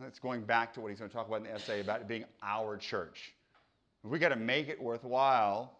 [0.00, 2.08] That's going back to what he's going to talk about in the essay about it
[2.08, 3.34] being our church.
[4.04, 5.72] If we got to make it worthwhile,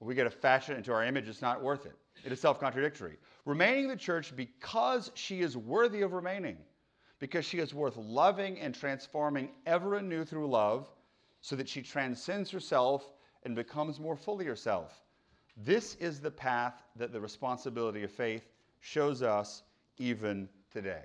[0.00, 1.96] if we got to fashion it into our image, it's not worth it.
[2.24, 3.16] It is self contradictory.
[3.44, 6.56] Remaining in the church because she is worthy of remaining
[7.24, 10.90] because she is worth loving and transforming ever anew through love,
[11.40, 15.00] so that she transcends herself and becomes more fully herself.
[15.56, 19.62] This is the path that the responsibility of faith shows us
[19.96, 21.04] even today.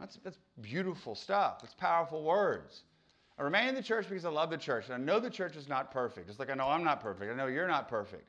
[0.00, 1.60] That's, that's beautiful stuff.
[1.62, 2.82] It's powerful words.
[3.38, 4.86] I remain in the church because I love the church.
[4.86, 7.30] And I know the church is not perfect, just like I know I'm not perfect.
[7.30, 8.26] I know you're not perfect.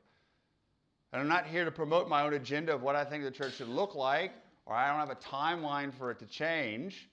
[1.12, 3.54] And I'm not here to promote my own agenda of what I think the church
[3.54, 4.30] should look like
[4.66, 7.08] or I don't have a timeline for it to change.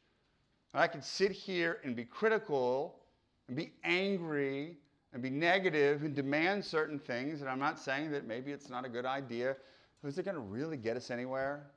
[0.73, 2.95] And I can sit here and be critical
[3.47, 4.77] and be angry
[5.13, 7.41] and be negative and demand certain things.
[7.41, 9.55] And I'm not saying that maybe it's not a good idea.
[10.03, 11.67] Is it going to really get us anywhere?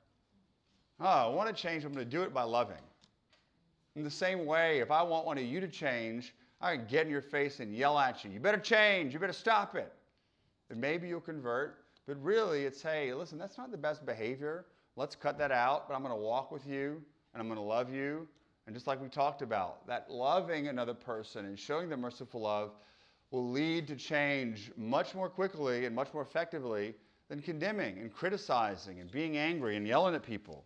[0.99, 1.85] Oh, I want to change.
[1.85, 2.81] I'm going to do it by loving.
[3.95, 7.05] In the same way, if I want one of you to change, I can get
[7.05, 8.31] in your face and yell at you.
[8.31, 9.13] You better change.
[9.13, 9.93] You better stop it.
[10.71, 11.83] And maybe you'll convert.
[12.07, 14.65] But really, it's hey, listen, that's not the best behavior
[14.97, 17.01] let's cut that out, but I'm going to walk with you
[17.33, 18.27] and I'm going to love you.
[18.65, 22.71] And just like we talked about, that loving another person and showing them merciful love
[23.31, 26.95] will lead to change much more quickly and much more effectively
[27.29, 30.65] than condemning and criticizing and being angry and yelling at people.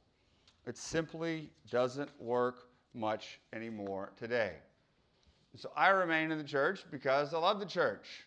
[0.66, 4.54] It simply doesn't work much anymore today.
[5.56, 8.26] so I remain in the church because I love the church.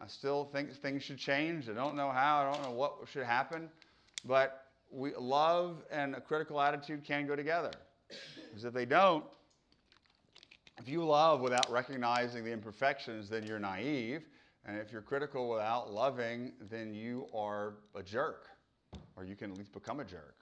[0.00, 1.68] I still think things should change.
[1.68, 3.68] I don't know how, I don't know what should happen,
[4.24, 7.70] but we, love and a critical attitude can go together.
[8.48, 9.24] Because if they don't,
[10.78, 14.22] if you love without recognizing the imperfections, then you're naive.
[14.64, 18.48] And if you're critical without loving, then you are a jerk,
[19.16, 20.36] or you can at least become a jerk.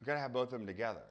[0.00, 1.02] We've got to have both of them together.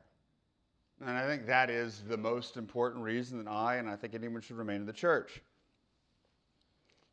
[1.02, 4.42] And I think that is the most important reason that I and I think anyone
[4.42, 5.42] should remain in the church.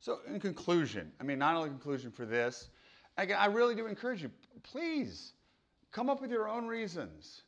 [0.00, 2.68] So, in conclusion, I mean, not only conclusion for this,
[3.16, 4.30] Again, I really do encourage you,
[4.62, 5.32] please
[5.92, 7.42] come up with your own reasons.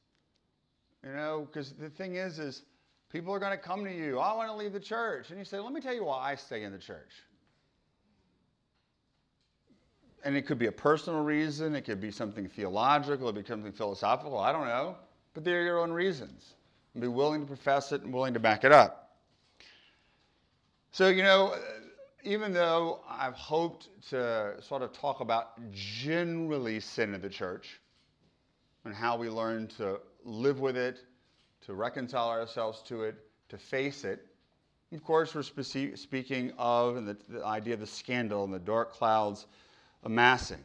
[1.04, 2.62] You know, because the thing is, is
[3.10, 5.30] people are going to come to you, I want to leave the church.
[5.30, 7.12] And you say, let me tell you why I stay in the church.
[10.24, 13.48] And it could be a personal reason, it could be something theological, it could be
[13.48, 14.96] something philosophical, I don't know.
[15.34, 16.54] But they're your own reasons.
[16.94, 19.16] And be willing to profess it and willing to back it up.
[20.90, 21.54] So, you know,
[22.26, 27.80] even though I've hoped to sort of talk about generally sin in the church
[28.84, 30.98] and how we learn to live with it,
[31.66, 33.14] to reconcile ourselves to it,
[33.48, 34.26] to face it,
[34.92, 38.92] of course, we're spe- speaking of the, the idea of the scandal and the dark
[38.92, 39.46] clouds
[40.02, 40.62] amassing.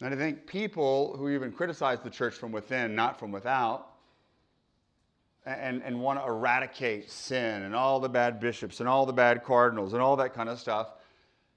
[0.00, 3.93] And I think people who even criticize the church from within, not from without,
[5.46, 9.44] and, and want to eradicate sin and all the bad bishops and all the bad
[9.44, 10.92] cardinals and all that kind of stuff,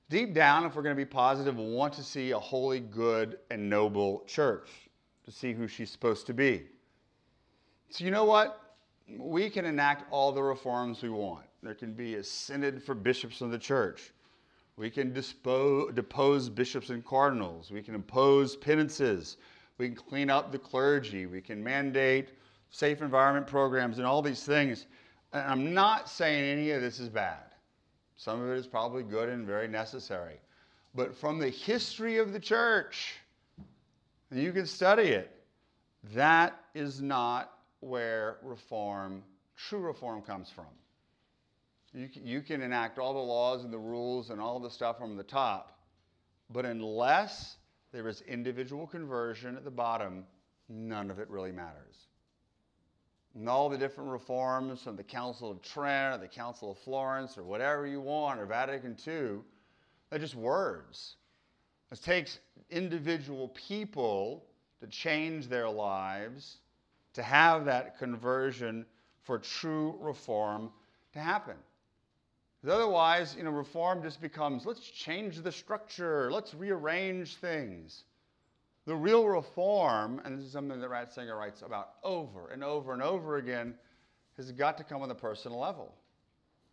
[0.09, 3.37] deep down, if we're going to be positive, we want to see a holy, good,
[3.49, 4.69] and noble church,
[5.25, 6.63] to see who she's supposed to be.
[7.89, 8.61] So, you know what?
[9.17, 11.45] We can enact all the reforms we want.
[11.63, 14.11] There can be a synod for bishops of the church.
[14.75, 17.71] We can dispose, depose bishops and cardinals.
[17.71, 19.37] We can impose penances.
[19.77, 21.25] We can clean up the clergy.
[21.25, 22.29] We can mandate
[22.69, 24.87] safe environment programs, and all these things.
[25.33, 27.43] And I'm not saying any of this is bad.
[28.15, 30.39] Some of it is probably good and very necessary.
[30.95, 33.15] But from the history of the church,
[34.31, 35.31] you can study it,
[36.13, 39.23] that is not where reform,
[39.55, 40.65] true reform, comes from.
[41.93, 45.15] You you can enact all the laws and the rules and all the stuff from
[45.15, 45.79] the top,
[46.49, 47.57] but unless
[47.91, 50.25] there is individual conversion at the bottom,
[50.69, 52.07] none of it really matters
[53.37, 57.37] and all the different reforms from the Council of Trent or the Council of Florence
[57.37, 59.41] or whatever you want or Vatican II,
[60.09, 61.17] they're just words.
[61.91, 62.39] It takes
[62.71, 64.43] individual people
[64.81, 66.57] to change their lives,
[67.13, 68.85] to have that conversion
[69.23, 70.71] for true reform
[71.13, 71.55] to happen.
[72.61, 78.03] Because otherwise, you know, reform just becomes let's change the structure, let's rearrange things.
[78.87, 83.03] The real reform, and this is something that Ratzinger writes about over and over and
[83.03, 83.75] over again,
[84.37, 85.93] has got to come on the personal level.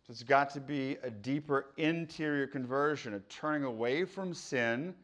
[0.07, 4.95] It's got to be a deeper interior conversion, a turning away from sin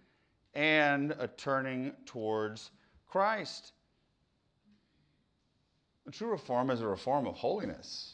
[0.53, 2.71] and a turning towards
[3.09, 3.73] Christ.
[6.07, 8.13] A true reform is a reform of holiness.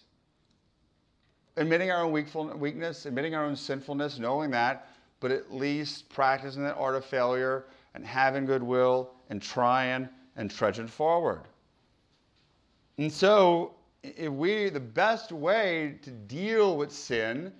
[1.55, 2.11] Admitting our own
[2.59, 4.89] weakness, admitting our own sinfulness, knowing that,
[5.19, 7.65] but at least practicing that art of failure
[7.97, 11.41] and having goodwill and trying and trudging forward.
[12.99, 13.73] And so,
[14.03, 17.51] if we, the best way to deal with sin,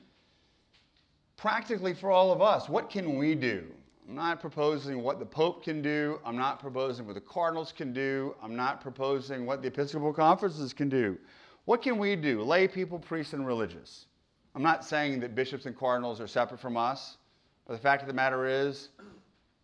[1.37, 3.65] practically for all of us, what can we do?
[4.07, 6.19] I'm not proposing what the Pope can do.
[6.23, 8.35] I'm not proposing what the cardinals can do.
[8.41, 11.17] I'm not proposing what the Episcopal conferences can do.
[11.65, 14.05] What can we do, lay people, priests, and religious?
[14.53, 17.17] I'm not saying that bishops and cardinals are separate from us,
[17.65, 18.89] but the fact of the matter is,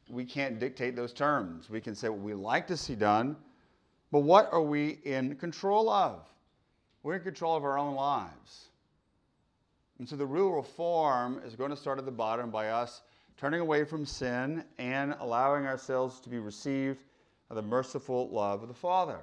[0.10, 1.70] we can't dictate those terms.
[1.70, 3.36] We can say what we like to see done,
[4.12, 6.22] but what are we in control of?
[7.04, 8.70] We're in control of our own lives.
[10.00, 13.02] And so the real reform is going to start at the bottom by us
[13.38, 17.00] turning away from sin and allowing ourselves to be received
[17.50, 19.20] of the merciful love of the Father.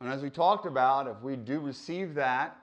[0.00, 2.56] And as we talked about, if we do receive that,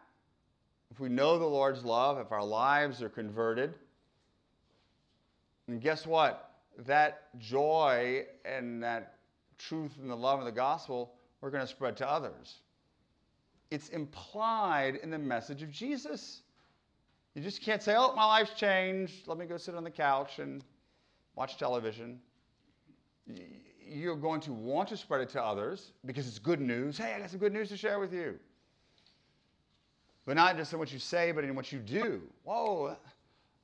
[0.92, 3.74] if we know the Lord's love, if our lives are converted,
[5.68, 6.47] and guess what?
[6.86, 9.18] That joy and that
[9.58, 12.56] truth and the love of the gospel we're going to spread to others.
[13.70, 16.42] It's implied in the message of Jesus.
[17.36, 19.28] You just can't say, oh, my life's changed.
[19.28, 20.64] Let me go sit on the couch and
[21.36, 22.20] watch television.
[23.86, 26.98] You're going to want to spread it to others because it's good news.
[26.98, 28.40] Hey, I got some good news to share with you.
[30.26, 32.22] But not just in what you say, but in what you do.
[32.44, 32.98] Whoa,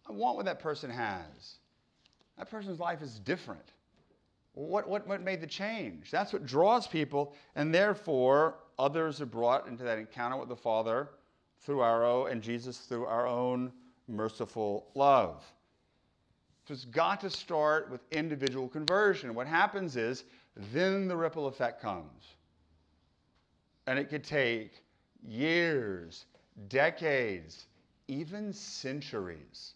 [0.08, 1.58] I want what that person has.
[2.38, 3.74] That person's life is different.
[4.54, 6.12] What, what, what made the change?
[6.12, 11.10] That's what draws people, and therefore others are brought into that encounter with the Father
[11.62, 13.72] through our own, and Jesus through our own
[14.08, 15.44] merciful love.
[16.68, 19.34] So it's got to start with individual conversion.
[19.34, 20.24] What happens is
[20.72, 22.24] then the ripple effect comes.
[23.88, 24.84] And it could take
[25.26, 26.26] years,
[26.70, 27.66] decades,
[28.08, 29.74] even centuries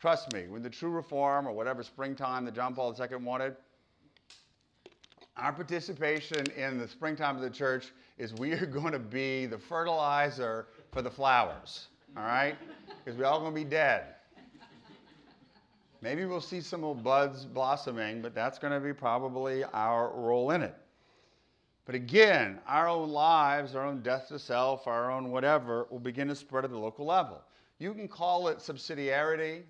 [0.00, 3.56] Trust me, when the true reform or whatever springtime that John Paul II wanted,
[5.36, 9.58] our participation in the springtime of the church is we are going to be the
[9.58, 12.56] fertilizer for the flowers, all right?
[13.04, 14.14] Because we're all going to be dead.
[16.02, 20.50] Maybe we'll see some little buds blossoming, but that's going to be probably our role
[20.50, 20.76] in it.
[21.86, 26.28] But again, our own lives, our own death to self, our own whatever, will begin
[26.28, 27.42] to spread at the local level.
[27.78, 29.62] You can call it subsidiarity,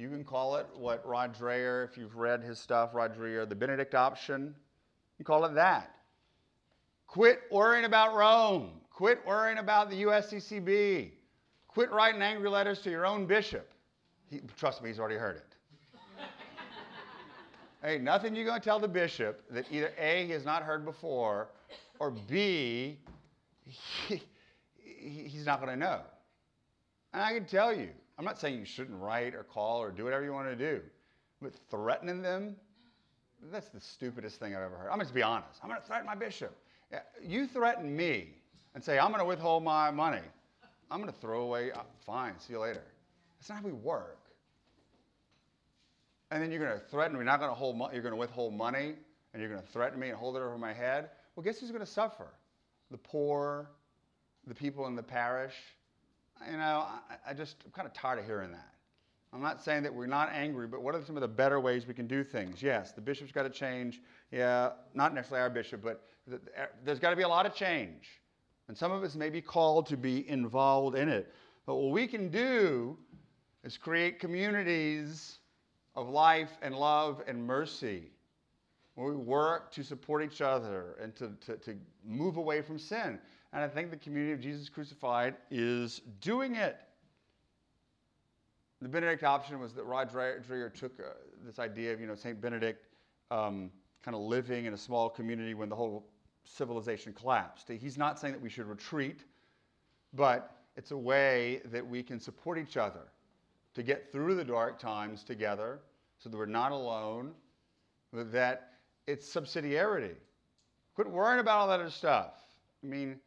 [0.00, 3.54] you can call it what Rod Dreher, if you've read his stuff, Rod Dreher, the
[3.54, 4.54] Benedict option,
[5.18, 5.94] you call it that.
[7.06, 8.70] Quit worrying about Rome.
[8.90, 11.10] Quit worrying about the USCCB.
[11.68, 13.72] Quit writing angry letters to your own bishop.
[14.30, 15.54] He, trust me, he's already heard it.
[17.82, 20.84] hey, nothing you're going to tell the bishop that either A, he has not heard
[20.84, 21.48] before,
[21.98, 22.98] or B,
[23.66, 24.22] he,
[25.28, 26.00] he's not going to know.
[27.12, 27.90] And I can tell you,
[28.20, 30.82] I'm not saying you shouldn't write or call or do whatever you want to do,
[31.40, 32.54] but threatening them,
[33.50, 34.90] that's the stupidest thing I've ever heard.
[34.90, 35.58] I'm going to be honest.
[35.62, 36.54] I'm going to threaten my bishop.
[37.26, 38.34] You threaten me
[38.74, 40.20] and say, I'm going to withhold my money.
[40.90, 42.82] I'm going to throw away, uh, fine, see you later.
[43.38, 44.18] That's not how we work.
[46.30, 48.20] And then you're going to threaten you're not going to hold, mo- you're going to
[48.20, 48.96] withhold money,
[49.32, 51.08] and you're going to threaten me and hold it over my head.
[51.34, 52.26] Well, guess who's going to suffer?
[52.90, 53.70] The poor,
[54.46, 55.54] the people in the parish.
[56.46, 58.74] You know, I, I just, I'm kind of tired of hearing that.
[59.32, 61.86] I'm not saying that we're not angry, but what are some of the better ways
[61.86, 62.62] we can do things?
[62.62, 64.00] Yes, the bishop's got to change.
[64.32, 68.20] Yeah, not necessarily our bishop, but er, there's got to be a lot of change.
[68.66, 71.32] And some of us may be called to be involved in it.
[71.66, 72.96] But what we can do
[73.62, 75.38] is create communities
[75.94, 78.10] of life and love and mercy
[78.94, 83.18] where we work to support each other and to, to, to move away from sin.
[83.52, 86.78] And I think the community of Jesus crucified is doing it.
[88.80, 91.12] The Benedict option was that Rod Dreher took uh,
[91.44, 92.40] this idea of, you know, St.
[92.40, 92.86] Benedict
[93.30, 93.70] um,
[94.02, 96.06] kind of living in a small community when the whole
[96.44, 97.68] civilization collapsed.
[97.68, 99.24] He's not saying that we should retreat,
[100.14, 103.08] but it's a way that we can support each other
[103.74, 105.80] to get through the dark times together
[106.18, 107.32] so that we're not alone,
[108.12, 108.72] that
[109.06, 110.14] it's subsidiarity.
[110.94, 112.32] Quit worrying about all that other stuff.
[112.82, 113.20] I mean,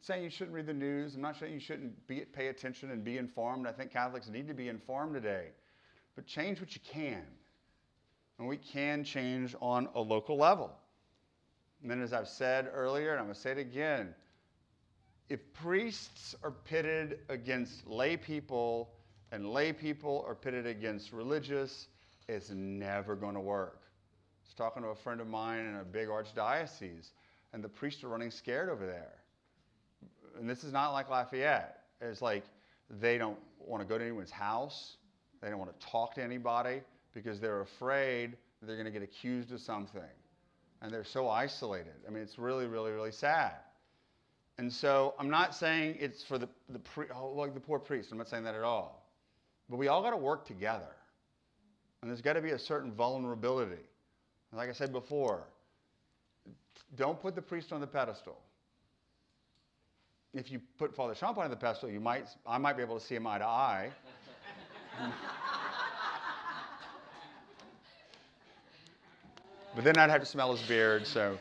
[0.00, 1.14] saying you shouldn't read the news.
[1.14, 3.66] I'm not saying you shouldn't be, pay attention and be informed.
[3.66, 5.48] I think Catholics need to be informed today.
[6.16, 7.22] But change what you can.
[8.38, 10.72] And we can change on a local level.
[11.82, 14.14] And then, as I've said earlier, and I'm going to say it again,
[15.28, 18.90] if priests are pitted against lay people
[19.30, 21.88] and lay people are pitted against religious,
[22.28, 23.80] it's never going to work.
[23.82, 27.10] I was talking to a friend of mine in a big archdiocese,
[27.52, 29.21] and the priests are running scared over there.
[30.38, 31.78] And this is not like Lafayette.
[32.00, 32.44] It's like
[32.88, 34.96] they don't want to go to anyone's house,
[35.40, 36.80] they don't want to talk to anybody
[37.14, 40.02] because they're afraid they're going to get accused of something
[40.80, 41.94] and they're so isolated.
[42.06, 43.54] I mean, it's really, really, really sad.
[44.58, 48.10] And so I'm not saying it's for the, the pre, oh, like the poor priest.
[48.12, 49.08] I'm not saying that at all.
[49.70, 50.94] But we all got to work together.
[52.00, 53.82] And there's got to be a certain vulnerability.
[54.50, 55.44] And like I said before,
[56.96, 58.38] don't put the priest on the pedestal.
[60.34, 63.04] If you put Father Champagne on the pedestal, you might, I might be able to
[63.04, 63.90] see him eye to eye.
[69.74, 71.38] But then I'd have to smell his beard, so.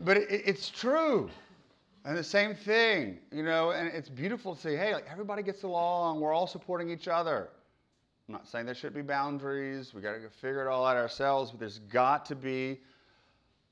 [0.00, 1.30] but it, it's true.
[2.04, 5.62] And the same thing, you know, and it's beautiful to say, hey, like everybody gets
[5.62, 7.48] along, we're all supporting each other.
[8.28, 11.50] I'm not saying there should be boundaries, we got to figure it all out ourselves,
[11.50, 12.80] but there's got to be,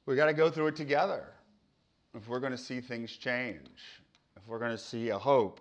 [0.08, 1.26] we got to go through it together
[2.16, 4.00] if we're going to see things change,
[4.38, 5.60] if we're going to see a hope,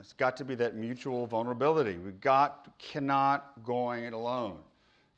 [0.00, 1.98] it's got to be that mutual vulnerability.
[1.98, 4.58] We got cannot going it alone.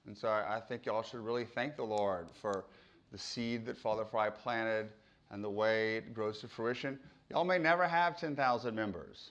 [0.06, 2.66] And so I, think y'all should really thank the Lord for
[3.12, 4.88] the seed that Father Fry planted
[5.30, 6.98] and the way it grows to fruition.
[7.30, 9.30] Y'all may never have 10,000 members.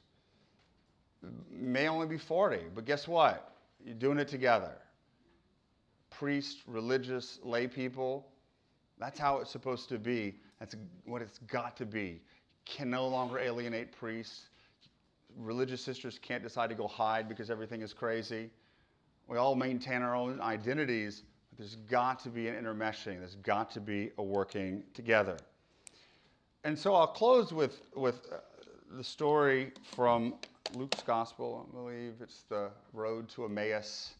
[1.51, 3.53] may only be 40, but guess what?
[3.85, 4.73] You're doing it together.
[6.09, 8.25] Priests, religious, lay people,
[8.99, 10.35] that's how it's supposed to be.
[10.59, 10.75] That's
[11.05, 12.21] what it's got to be.
[12.65, 14.47] can no longer alienate priests
[15.37, 18.49] religious sisters can't decide to go hide because everything is crazy.
[19.27, 23.19] We all maintain our own identities, but there's got to be an intermeshing.
[23.19, 25.37] There's got to be a working together.
[26.63, 28.37] And so I'll close with, with uh,
[28.95, 30.35] the story from
[30.73, 31.67] Luke's Gospel.
[31.67, 34.13] I believe it's the road to Emmaus.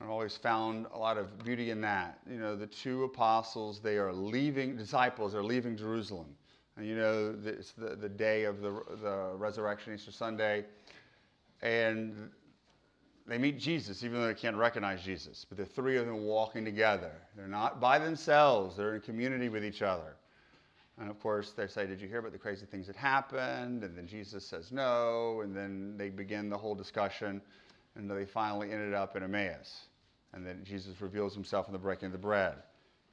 [0.00, 2.20] I've always found a lot of beauty in that.
[2.30, 6.34] You know, the two apostles, they are leaving, disciples are leaving Jerusalem.
[6.76, 10.64] And you know, it's the, the day of the, the resurrection, Easter Sunday.
[11.60, 12.30] And
[13.26, 15.44] they meet Jesus, even though they can't recognize Jesus.
[15.46, 17.12] But the three of them walking together.
[17.36, 20.16] They're not by themselves, they're in community with each other.
[20.98, 23.84] And of course, they say, Did you hear about the crazy things that happened?
[23.84, 25.42] And then Jesus says no.
[25.42, 27.40] And then they begin the whole discussion.
[27.96, 29.86] And they finally ended up in Emmaus.
[30.32, 32.54] And then Jesus reveals himself in the breaking of the bread.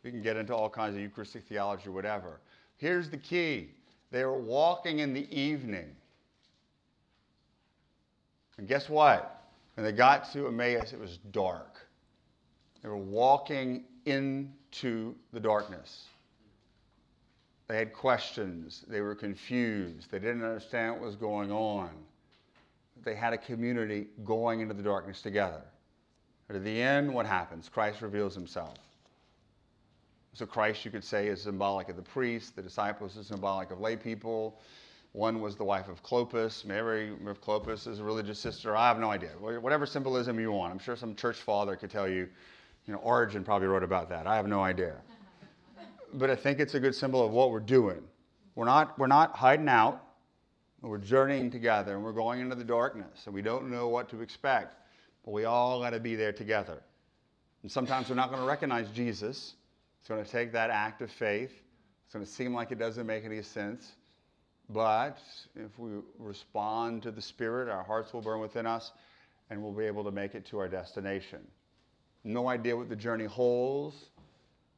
[0.04, 2.40] We can get into all kinds of Eucharistic theology or whatever.
[2.78, 3.70] Here's the key
[4.12, 5.90] they were walking in the evening.
[8.58, 9.44] And guess what?
[9.76, 11.76] When they got to Emmaus, it was dark.
[12.82, 16.06] They were walking into the darkness.
[17.68, 18.86] They had questions.
[18.88, 20.10] They were confused.
[20.10, 21.90] They didn't understand what was going on.
[23.04, 25.62] They had a community going into the darkness together.
[26.48, 27.70] But at the end, what happens?
[27.70, 28.76] Christ reveals himself.
[30.34, 32.52] So Christ, you could say, is symbolic of the priests.
[32.52, 34.60] The disciples is symbolic of lay people.
[35.14, 36.64] One was the wife of Clopas.
[36.64, 38.76] Mary of Clopas is a religious sister.
[38.76, 39.32] I have no idea.
[39.40, 40.72] Whatever symbolism you want.
[40.72, 42.30] I'm sure some church father could tell you.
[42.86, 44.28] You know, Origen probably wrote about that.
[44.28, 44.96] I have no idea.
[46.14, 48.02] But I think it's a good symbol of what we're doing.
[48.56, 50.04] We're not, we're not hiding out.
[50.82, 54.22] We're journeying together and we're going into the darkness and we don't know what to
[54.22, 54.76] expect.
[55.28, 56.82] But we all got to be there together.
[57.62, 59.56] And sometimes we're not going to recognize Jesus.
[60.00, 61.52] It's going to take that act of faith.
[62.06, 63.92] It's going to seem like it doesn't make any sense.
[64.70, 65.20] But
[65.54, 68.94] if we respond to the Spirit, our hearts will burn within us
[69.50, 71.46] and we'll be able to make it to our destination.
[72.24, 73.98] No idea what the journey holds,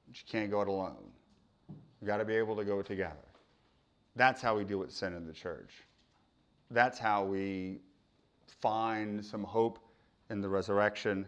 [0.07, 1.11] but you can't go it alone.
[2.01, 3.13] We've got to be able to go together.
[4.15, 5.69] That's how we deal with sin in the church.
[6.71, 7.81] That's how we
[8.61, 9.77] find some hope
[10.29, 11.27] in the resurrection.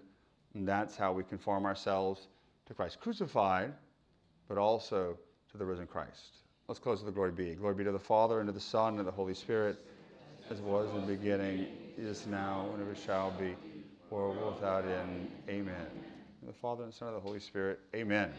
[0.54, 2.28] And that's how we conform ourselves
[2.68, 3.74] to Christ crucified,
[4.48, 5.18] but also
[5.52, 6.38] to the risen Christ.
[6.68, 7.56] Let's close with the glory be.
[7.56, 9.78] Glory be to the Father, and to the Son, and to the Holy Spirit,
[10.50, 13.56] as it was in the beginning, is now, and ever shall be,
[14.10, 15.32] world without end.
[15.50, 15.88] Amen.
[16.46, 17.80] The Father, and Son, and the Holy Spirit.
[17.96, 18.32] Amen.